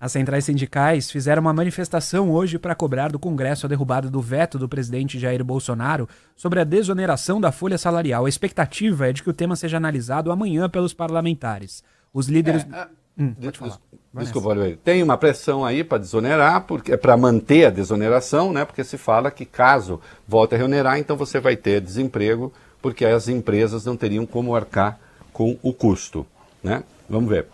[0.00, 4.58] As centrais sindicais fizeram uma manifestação hoje para cobrar do Congresso a derrubada do veto
[4.58, 6.06] do presidente Jair Bolsonaro
[6.36, 8.26] sobre a desoneração da folha salarial.
[8.26, 11.82] A expectativa é de que o tema seja analisado amanhã pelos parlamentares.
[12.12, 12.66] Os líderes.
[12.72, 12.86] É,
[13.16, 13.78] Hum, Des- pode falar.
[14.12, 14.76] des- Desculpa, Oliveira.
[14.82, 18.64] Tem uma pressão aí para desonerar, porque para manter a desoneração, né?
[18.64, 22.52] Porque se fala que caso volte a reonerar, então você vai ter desemprego,
[22.82, 24.98] porque as empresas não teriam como arcar
[25.34, 26.24] com o custo,
[26.62, 26.84] né?
[27.10, 27.46] Vamos ver.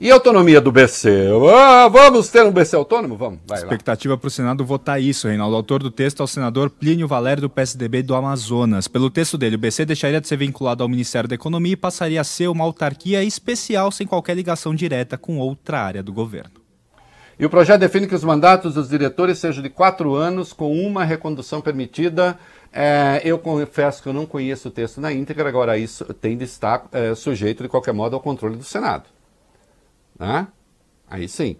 [0.00, 1.28] E a autonomia do BC?
[1.54, 3.16] Ah, vamos ter um BC autônomo?
[3.16, 3.64] Vamos, vai lá.
[3.66, 5.54] Expectativa para o Senado votar isso, Reinaldo.
[5.54, 8.88] Autor do texto é o senador Plínio Valério, do PSDB do Amazonas.
[8.88, 12.20] Pelo texto dele, o BC deixaria de ser vinculado ao Ministério da Economia e passaria
[12.20, 16.61] a ser uma autarquia especial sem qualquer ligação direta com outra área do governo.
[17.42, 21.02] E o projeto define que os mandatos dos diretores sejam de quatro anos, com uma
[21.02, 22.38] recondução permitida.
[22.72, 26.44] É, eu confesso que eu não conheço o texto na íntegra, agora isso tem de
[26.44, 29.06] estar é, sujeito, de qualquer modo, ao controle do Senado.
[30.16, 30.46] Né?
[31.10, 31.56] Aí sim.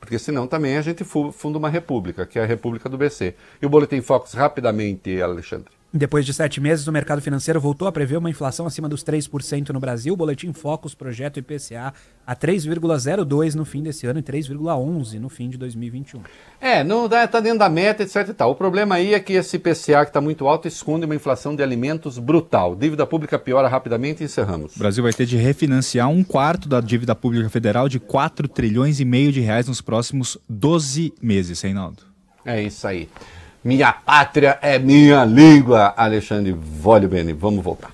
[0.00, 3.34] Porque senão também a gente fu- funda uma república, que é a República do BC.
[3.60, 5.74] E o Boletim Focus, rapidamente, Alexandre.
[5.94, 9.68] Depois de sete meses, o mercado financeiro voltou a prever uma inflação acima dos 3%
[9.70, 10.14] no Brasil.
[10.14, 11.92] O Boletim Focus projeta o IPCA
[12.26, 16.22] a 3,02 no fim desse ano e 3,11 no fim de 2021.
[16.58, 18.52] É, não dá, tá dentro da meta, etc e tal.
[18.52, 21.62] O problema aí é que esse IPCA que está muito alto esconde uma inflação de
[21.62, 22.74] alimentos brutal.
[22.74, 24.74] Dívida pública piora rapidamente e encerramos.
[24.74, 28.98] O Brasil vai ter de refinanciar um quarto da dívida pública federal de 4 trilhões
[28.98, 32.02] e meio de reais nos próximos 12 meses, Reinaldo.
[32.46, 33.10] É isso aí.
[33.64, 37.32] Minha pátria é minha língua, Alexandre Vólio Bene.
[37.32, 37.92] Vamos voltar.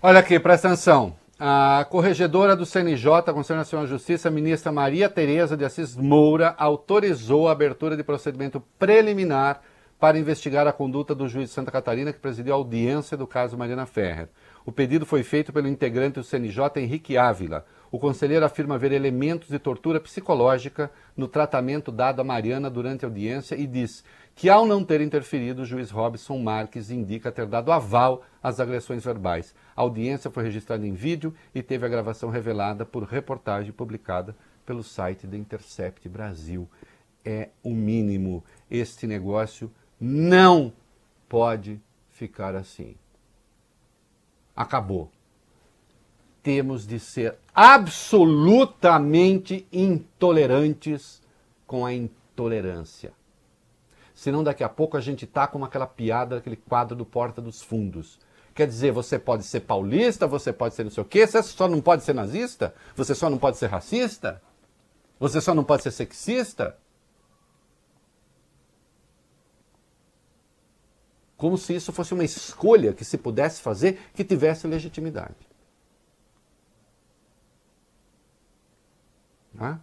[0.00, 1.16] Olha aqui, presta atenção.
[1.38, 7.48] A corregedora do CNJ, Conselho Nacional de Justiça, ministra Maria Tereza de Assis Moura, autorizou
[7.48, 9.60] a abertura de procedimento preliminar
[9.98, 13.58] para investigar a conduta do juiz de Santa Catarina que presidiu a audiência do caso
[13.58, 14.28] Mariana Ferrer.
[14.64, 17.64] O pedido foi feito pelo integrante do CNJ, Henrique Ávila.
[17.96, 23.08] O conselheiro afirma haver elementos de tortura psicológica no tratamento dado a Mariana durante a
[23.08, 27.72] audiência e diz que, ao não ter interferido, o juiz Robson Marques indica ter dado
[27.72, 29.54] aval às agressões verbais.
[29.74, 34.36] A audiência foi registrada em vídeo e teve a gravação revelada por reportagem publicada
[34.66, 36.68] pelo site da Intercept Brasil.
[37.24, 38.44] É o mínimo.
[38.70, 40.70] Este negócio não
[41.30, 41.80] pode
[42.10, 42.94] ficar assim.
[44.54, 45.15] Acabou.
[46.46, 51.20] Temos de ser absolutamente intolerantes
[51.66, 53.12] com a intolerância.
[54.14, 57.62] Senão daqui a pouco a gente tá como aquela piada, aquele quadro do Porta dos
[57.62, 58.20] Fundos.
[58.54, 61.66] Quer dizer, você pode ser paulista, você pode ser não sei o quê, você só
[61.66, 62.72] não pode ser nazista?
[62.94, 64.40] Você só não pode ser racista?
[65.18, 66.78] Você só não pode ser sexista?
[71.36, 75.55] Como se isso fosse uma escolha que se pudesse fazer que tivesse legitimidade.
[79.58, 79.80] Né?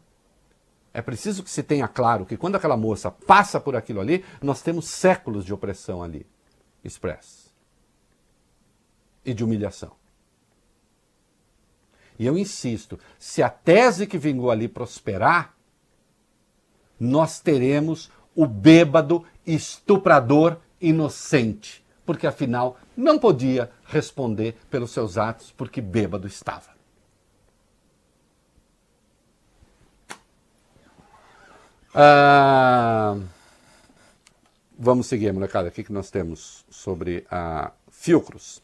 [0.94, 4.62] É preciso que se tenha claro que quando aquela moça passa por aquilo ali, nós
[4.62, 6.26] temos séculos de opressão ali
[6.84, 7.50] expressa
[9.26, 9.94] e de humilhação.
[12.20, 15.56] E eu insisto, se a tese que vingou ali prosperar,
[17.00, 25.82] nós teremos o bêbado estuprador inocente, porque afinal não podia responder pelos seus atos porque
[25.82, 26.73] bêbado estava.
[31.94, 33.16] Ah,
[34.78, 35.70] vamos seguir, molecada.
[35.70, 38.62] O que, que nós temos sobre a Fiocruz?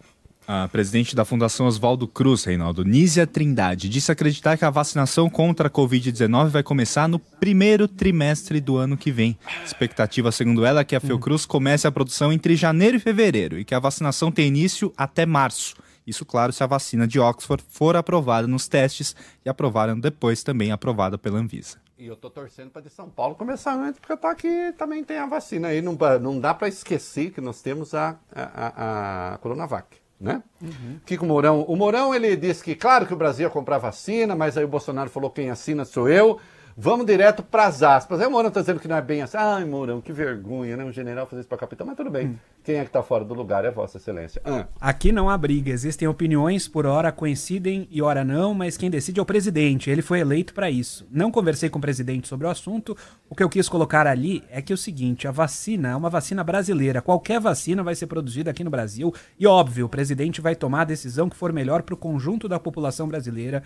[0.52, 5.68] A presidente da Fundação Oswaldo Cruz, Reinaldo, Nízia Trindade, disse acreditar que a vacinação contra
[5.68, 9.38] a Covid-19 vai começar no primeiro trimestre do ano que vem.
[9.64, 13.64] Expectativa, segundo ela, é que a Fiocruz comece a produção entre janeiro e fevereiro e
[13.64, 15.76] que a vacinação tenha início até março.
[16.08, 19.16] Isso, claro, se a vacina de Oxford for aprovada nos testes
[19.46, 21.78] e aprovada depois também aprovada pela Anvisa.
[22.00, 25.18] E eu tô torcendo para de São Paulo começar antes, porque tá aqui também tem
[25.18, 25.82] a vacina aí.
[25.82, 30.42] Não, não dá para esquecer que nós temos a, a, a, a Coronavac, né?
[30.62, 31.02] Uhum.
[31.06, 34.34] Que o Mourão, o Mourão ele disse que claro que o Brasil ia comprar vacina,
[34.34, 36.40] mas aí o Bolsonaro falou quem assina sou eu.
[36.82, 38.22] Vamos direto para as aspas.
[38.22, 39.36] Aí o Mourão está dizendo que não é bem assim.
[39.36, 40.86] Ai, Mourão, que vergonha, né?
[40.86, 42.28] Um general fazer isso para capitão, mas tudo bem.
[42.28, 42.36] Hum.
[42.64, 44.42] Quem é que está fora do lugar é Vossa Excelência.
[44.46, 44.66] Ah.
[44.80, 45.72] Aqui não há briga.
[45.72, 49.90] Existem opiniões, por hora coincidem e hora não, mas quem decide é o presidente.
[49.90, 51.06] Ele foi eleito para isso.
[51.12, 52.96] Não conversei com o presidente sobre o assunto.
[53.30, 56.10] O que eu quis colocar ali é que é o seguinte: a vacina é uma
[56.10, 57.02] vacina brasileira.
[57.02, 59.14] Qualquer vacina vai ser produzida aqui no Brasil.
[59.38, 62.58] E óbvio, o presidente vai tomar a decisão que for melhor para o conjunto da
[62.58, 63.64] população brasileira,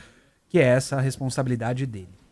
[0.50, 2.23] que é essa a responsabilidade dele.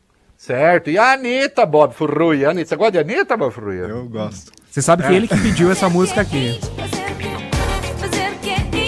[0.42, 0.90] Certo.
[0.90, 2.50] E a Anitta, Bob Furruia.
[2.50, 3.84] Anitta, você gosta de Anitta, Bob Furruia?
[3.84, 4.52] Eu gosto.
[4.72, 6.60] Você sabe que é ele que pediu essa música aqui.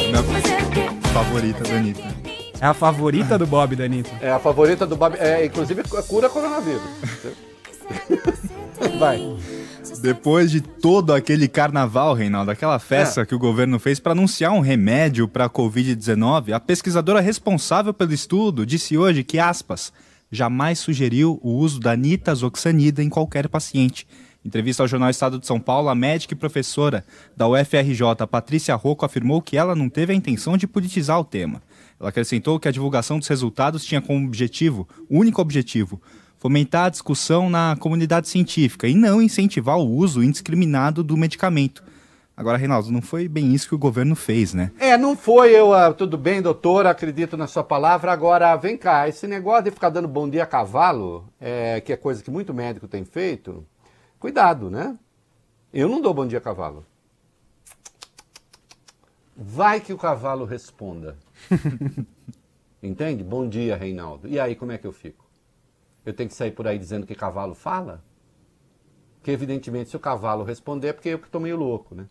[0.09, 0.23] Minha
[1.13, 2.15] favorita da Anitta.
[2.59, 4.09] É a favorita do Bob, da Anitta.
[4.19, 5.15] É a favorita do Bob.
[5.19, 6.81] É, inclusive, cura coronavírus.
[8.97, 9.37] Vai.
[10.01, 13.25] Depois de todo aquele carnaval, Reinaldo, aquela festa é.
[13.27, 18.11] que o governo fez para anunciar um remédio para a Covid-19, a pesquisadora responsável pelo
[18.11, 19.93] estudo disse hoje que, aspas,
[20.33, 24.07] jamais sugeriu o uso da nitazoxanida em qualquer paciente.
[24.43, 27.05] Em entrevista ao jornal Estado de São Paulo, a médica e professora
[27.37, 31.61] da UFRJ, Patrícia Rocco, afirmou que ela não teve a intenção de politizar o tema.
[31.99, 36.01] Ela acrescentou que a divulgação dos resultados tinha como objetivo, único objetivo,
[36.39, 41.83] fomentar a discussão na comunidade científica e não incentivar o uso indiscriminado do medicamento.
[42.35, 44.71] Agora, Reinaldo, não foi bem isso que o governo fez, né?
[44.79, 45.55] É, não foi.
[45.55, 48.11] Eu, uh, tudo bem, doutor, acredito na sua palavra.
[48.11, 51.97] Agora, vem cá, esse negócio de ficar dando bom dia a cavalo, é, que é
[51.97, 53.63] coisa que muito médico tem feito,
[54.19, 54.97] cuidado, né?
[55.71, 56.83] Eu não dou bom dia a cavalo.
[59.37, 61.15] Vai que o cavalo responda.
[62.81, 63.23] Entende?
[63.23, 64.27] Bom dia, Reinaldo.
[64.27, 65.23] E aí, como é que eu fico?
[66.03, 68.03] Eu tenho que sair por aí dizendo que cavalo fala?
[69.21, 72.07] Que, evidentemente, se o cavalo responder, é porque eu que estou meio louco, né?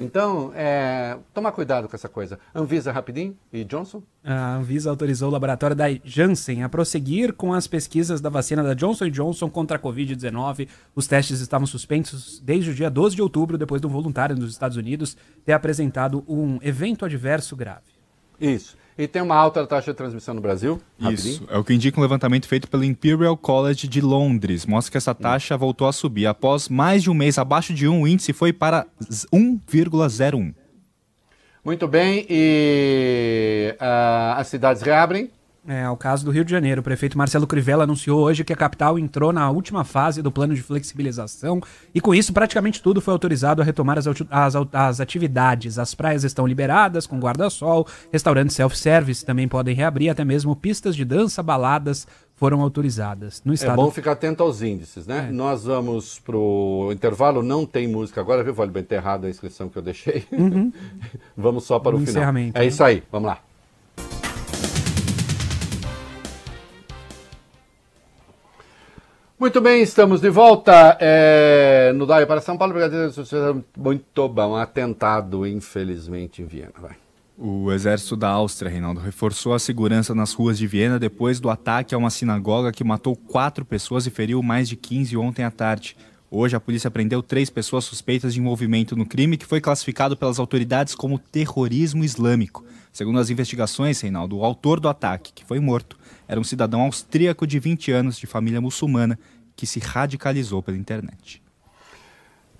[0.00, 2.38] Então, é, tomar cuidado com essa coisa.
[2.54, 4.02] Anvisa rapidinho e Johnson?
[4.22, 8.74] A Anvisa autorizou o laboratório da Janssen a prosseguir com as pesquisas da vacina da
[8.74, 10.68] Johnson Johnson contra a Covid-19.
[10.94, 14.76] Os testes estavam suspensos desde o dia 12 de outubro, depois do voluntário nos Estados
[14.76, 17.93] Unidos ter apresentado um evento adverso grave.
[18.40, 18.76] Isso.
[18.96, 20.80] E tem uma alta taxa de transmissão no Brasil?
[21.00, 21.44] Isso.
[21.50, 24.64] É o que indica um levantamento feito pelo Imperial College de Londres.
[24.64, 26.26] Mostra que essa taxa voltou a subir.
[26.26, 28.86] Após mais de um mês abaixo de 1, o índice foi para
[29.32, 30.54] 1,01.
[31.64, 32.24] Muito bem.
[32.30, 35.30] E uh, as cidades reabrem?
[35.66, 36.82] É, o caso do Rio de Janeiro.
[36.82, 40.54] O prefeito Marcelo Crivella anunciou hoje que a capital entrou na última fase do plano
[40.54, 41.60] de flexibilização
[41.94, 45.78] e, com isso, praticamente tudo foi autorizado a retomar as, as, as atividades.
[45.78, 51.04] As praias estão liberadas, com guarda-sol, restaurantes self-service também podem reabrir, até mesmo pistas de
[51.04, 52.06] dança, baladas
[52.36, 53.40] foram autorizadas.
[53.42, 53.72] No estado...
[53.72, 55.28] É bom ficar atento aos índices, né?
[55.28, 55.32] É.
[55.32, 58.52] Nós vamos pro intervalo, não tem música agora, viu?
[58.52, 60.26] Vale bem ter errado a inscrição que eu deixei.
[60.30, 60.70] Uhum.
[61.34, 62.28] vamos só para o, o final.
[62.28, 62.66] É né?
[62.66, 63.40] isso aí, vamos lá.
[69.38, 72.74] Muito bem, estamos de volta é, no Daio para São Paulo.
[73.76, 74.54] Muito bom.
[74.56, 76.72] Atentado, infelizmente, em Viena.
[76.80, 76.96] Vai.
[77.36, 81.92] O exército da Áustria, Reinaldo, reforçou a segurança nas ruas de Viena depois do ataque
[81.92, 85.96] a uma sinagoga que matou quatro pessoas e feriu mais de 15 ontem à tarde.
[86.30, 90.38] Hoje, a polícia prendeu três pessoas suspeitas de envolvimento no crime, que foi classificado pelas
[90.38, 92.64] autoridades como terrorismo islâmico.
[92.92, 95.96] Segundo as investigações, Reinaldo, o autor do ataque, que foi morto,
[96.26, 99.18] era um cidadão austríaco de 20 anos, de família muçulmana,
[99.56, 101.42] que se radicalizou pela internet.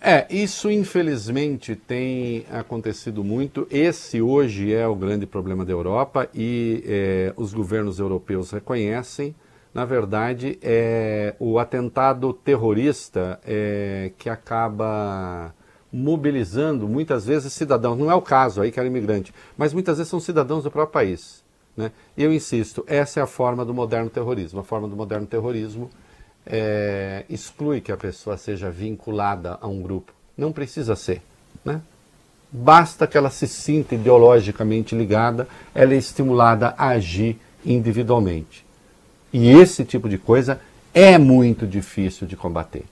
[0.06, 3.66] É, isso infelizmente tem acontecido muito.
[3.70, 9.34] Esse hoje é o grande problema da Europa e é, os governos europeus reconhecem.
[9.72, 15.54] Na verdade, é o atentado terrorista é, que acaba
[15.90, 17.96] mobilizando muitas vezes cidadãos.
[17.96, 20.92] Não é o caso aí que era imigrante, mas muitas vezes são cidadãos do próprio
[20.92, 21.43] país.
[21.76, 21.90] Né?
[22.16, 24.60] Eu insisto, essa é a forma do moderno terrorismo.
[24.60, 25.90] A forma do moderno terrorismo
[26.46, 30.12] é, exclui que a pessoa seja vinculada a um grupo.
[30.36, 31.22] Não precisa ser.
[31.64, 31.80] Né?
[32.50, 38.64] Basta que ela se sinta ideologicamente ligada, ela é estimulada a agir individualmente.
[39.32, 40.60] E esse tipo de coisa
[40.92, 42.84] é muito difícil de combater.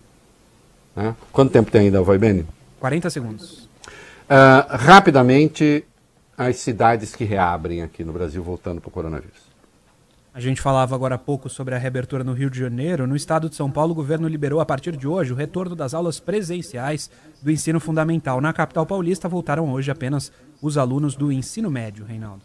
[0.97, 1.15] Né?
[1.31, 2.45] Quanto tempo tem ainda, vai Bene?
[2.81, 3.69] 40 segundos.
[4.29, 5.85] Uh, rapidamente,
[6.37, 9.53] as cidades que reabrem aqui no Brasil, voltando para o coronavírus.
[10.35, 13.07] A gente falava agora há pouco sobre a reabertura no Rio de Janeiro.
[13.07, 15.93] No estado de São Paulo, o governo liberou a partir de hoje o retorno das
[15.93, 17.11] aulas presenciais
[17.43, 18.41] do ensino fundamental.
[18.41, 22.41] Na capital paulista, voltaram hoje apenas os alunos do ensino médio, Reinaldo.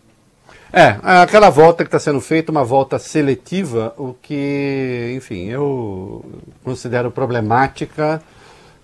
[0.71, 6.25] É, aquela volta que está sendo feita, uma volta seletiva, o que, enfim, eu
[6.65, 8.21] considero problemática,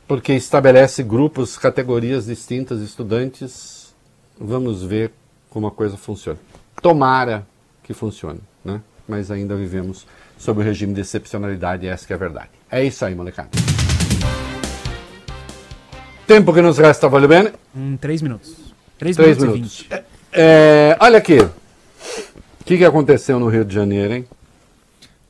[0.07, 3.82] porque estabelece grupos, categorias distintas de estudantes.
[4.39, 5.11] Vamos ver
[5.49, 6.39] como a coisa funciona.
[6.81, 7.45] Tomara
[7.83, 8.81] que funcione, né?
[9.07, 10.05] mas ainda vivemos
[10.37, 12.49] sob o regime de excepcionalidade, essa é a verdade.
[12.69, 13.49] É isso aí, molecada.
[16.25, 17.51] Tempo que nos resta, valeu bem?
[17.75, 18.73] Em três minutos.
[18.97, 19.85] Três, três minutos, minutos.
[19.91, 20.03] É,
[20.33, 21.39] é, olha aqui.
[21.39, 24.25] O que, que aconteceu no Rio de Janeiro, hein?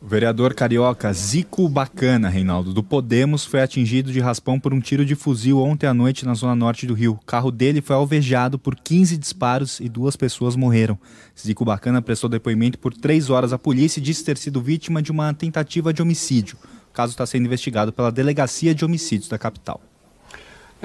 [0.04, 5.06] O vereador carioca Zico Bacana, Reinaldo, do Podemos, foi atingido de raspão por um tiro
[5.06, 7.14] de fuzil ontem à noite na zona norte do Rio.
[7.14, 11.00] O carro dele foi alvejado por 15 disparos e duas pessoas morreram.
[11.40, 15.10] Zico Bacana prestou depoimento por três horas à polícia e disse ter sido vítima de
[15.10, 16.58] uma tentativa de homicídio.
[16.92, 19.80] O caso está sendo investigado pela Delegacia de Homicídios da capital.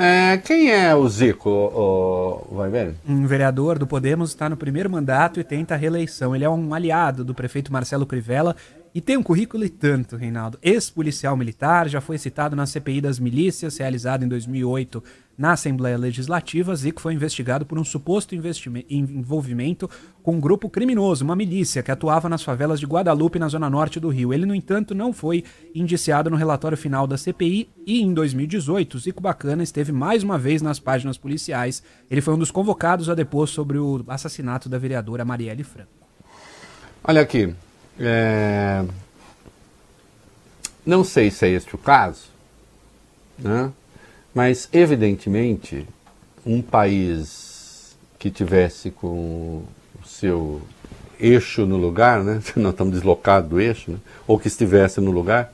[0.00, 2.94] É, quem é o Zico, o, vai ver?
[3.04, 6.36] Um vereador do Podemos está no primeiro mandato e tenta a reeleição.
[6.36, 8.54] Ele é um aliado do prefeito Marcelo Crivella
[8.94, 10.58] e tem um currículo e tanto, Reinaldo.
[10.62, 15.02] Ex-policial militar, já foi citado na CPI das milícias, realizada em 2008
[15.38, 16.74] na Assembleia Legislativa.
[16.74, 19.88] Zico foi investigado por um suposto envolvimento
[20.22, 24.00] com um grupo criminoso, uma milícia que atuava nas favelas de Guadalupe, na zona norte
[24.00, 24.34] do Rio.
[24.34, 29.22] Ele, no entanto, não foi indiciado no relatório final da CPI e, em 2018, Zico
[29.22, 31.82] Bacana esteve mais uma vez nas páginas policiais.
[32.10, 35.98] Ele foi um dos convocados a depor sobre o assassinato da vereadora Marielle Franco.
[37.04, 37.54] Olha aqui,
[37.98, 38.84] é...
[40.86, 42.28] Não sei se é este o caso,
[43.38, 43.70] né?
[44.34, 45.86] mas evidentemente
[46.46, 49.64] um país que tivesse com
[50.00, 50.62] o seu
[51.20, 52.40] eixo no lugar, né?
[52.56, 53.98] não estamos deslocados do eixo, né?
[54.26, 55.52] ou que estivesse no lugar,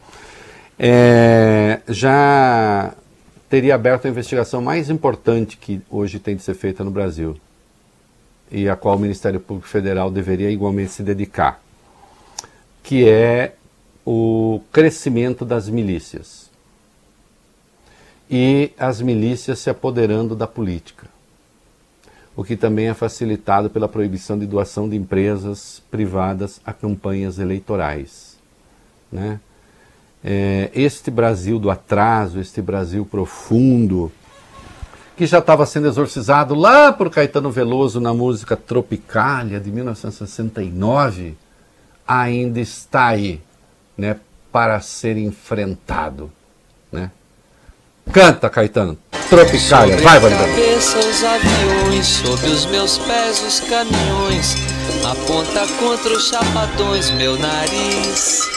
[0.79, 1.81] é...
[1.89, 2.95] já
[3.49, 7.37] teria aberto a investigação mais importante que hoje tem de ser feita no Brasil
[8.51, 11.64] e a qual o Ministério Público Federal deveria igualmente se dedicar
[12.85, 13.55] que é
[14.05, 16.51] o crescimento das milícias
[18.31, 21.07] e as milícias se apoderando da política,
[22.37, 28.37] o que também é facilitado pela proibição de doação de empresas privadas a campanhas eleitorais.
[29.11, 29.41] Né?
[30.23, 34.13] É, este Brasil do atraso, este Brasil profundo,
[35.17, 41.44] que já estava sendo exorcizado lá por Caetano Veloso na música Tropicália de 1969,
[42.07, 43.41] ainda está aí,
[43.97, 44.17] né,
[44.53, 46.31] para ser enfrentado,
[46.93, 47.11] né?
[48.13, 48.99] Canta, Caetano.
[49.29, 50.47] Tropicália, vai, Validão.
[50.47, 54.55] cabeça os aviões, sob os meus pés os caminhões,
[55.05, 58.51] aponta contra os chapadões meu nariz.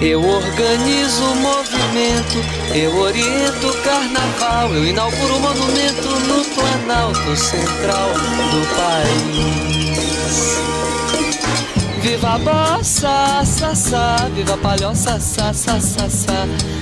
[0.00, 2.38] Eu organizo o movimento,
[2.74, 10.14] eu oriento o carnaval, eu inauguro o monumento no Planalto Central do país.
[12.04, 15.78] Viva a bossa, sa, viva a palhoça, sa, sa.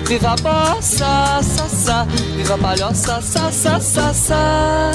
[0.04, 2.04] Viva a bossa, sa,
[2.34, 4.90] viva a palhoça, sa, sa.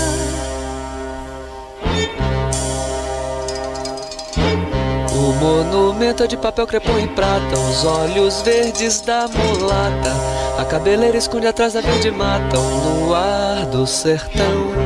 [5.13, 10.13] O monumento é de papel crepom e prata, os olhos verdes da mulata.
[10.59, 14.76] A cabeleira esconde atrás da verde mata, o luar do sertão.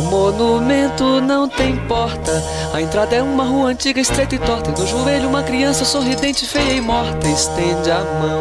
[0.00, 2.42] O monumento não tem porta.
[2.72, 4.70] A entrada é uma rua antiga, estreita e torta.
[4.70, 7.28] E no joelho, uma criança sorridente, feia e morta.
[7.28, 8.40] Estende a mão.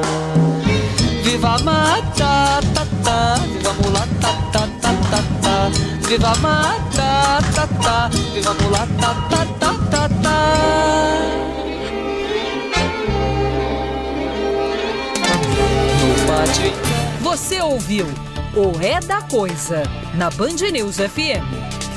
[1.22, 5.70] Viva a mata, ta, ta, viva a mulata, ta, ta, ta, ta.
[6.08, 10.40] Viva a mata, ta, ta, viva a mulata, ta, ta, ta, ta.
[17.22, 17.30] No.
[17.30, 18.08] Você ouviu
[18.56, 19.84] o É da Coisa
[20.16, 21.89] na Band News FM.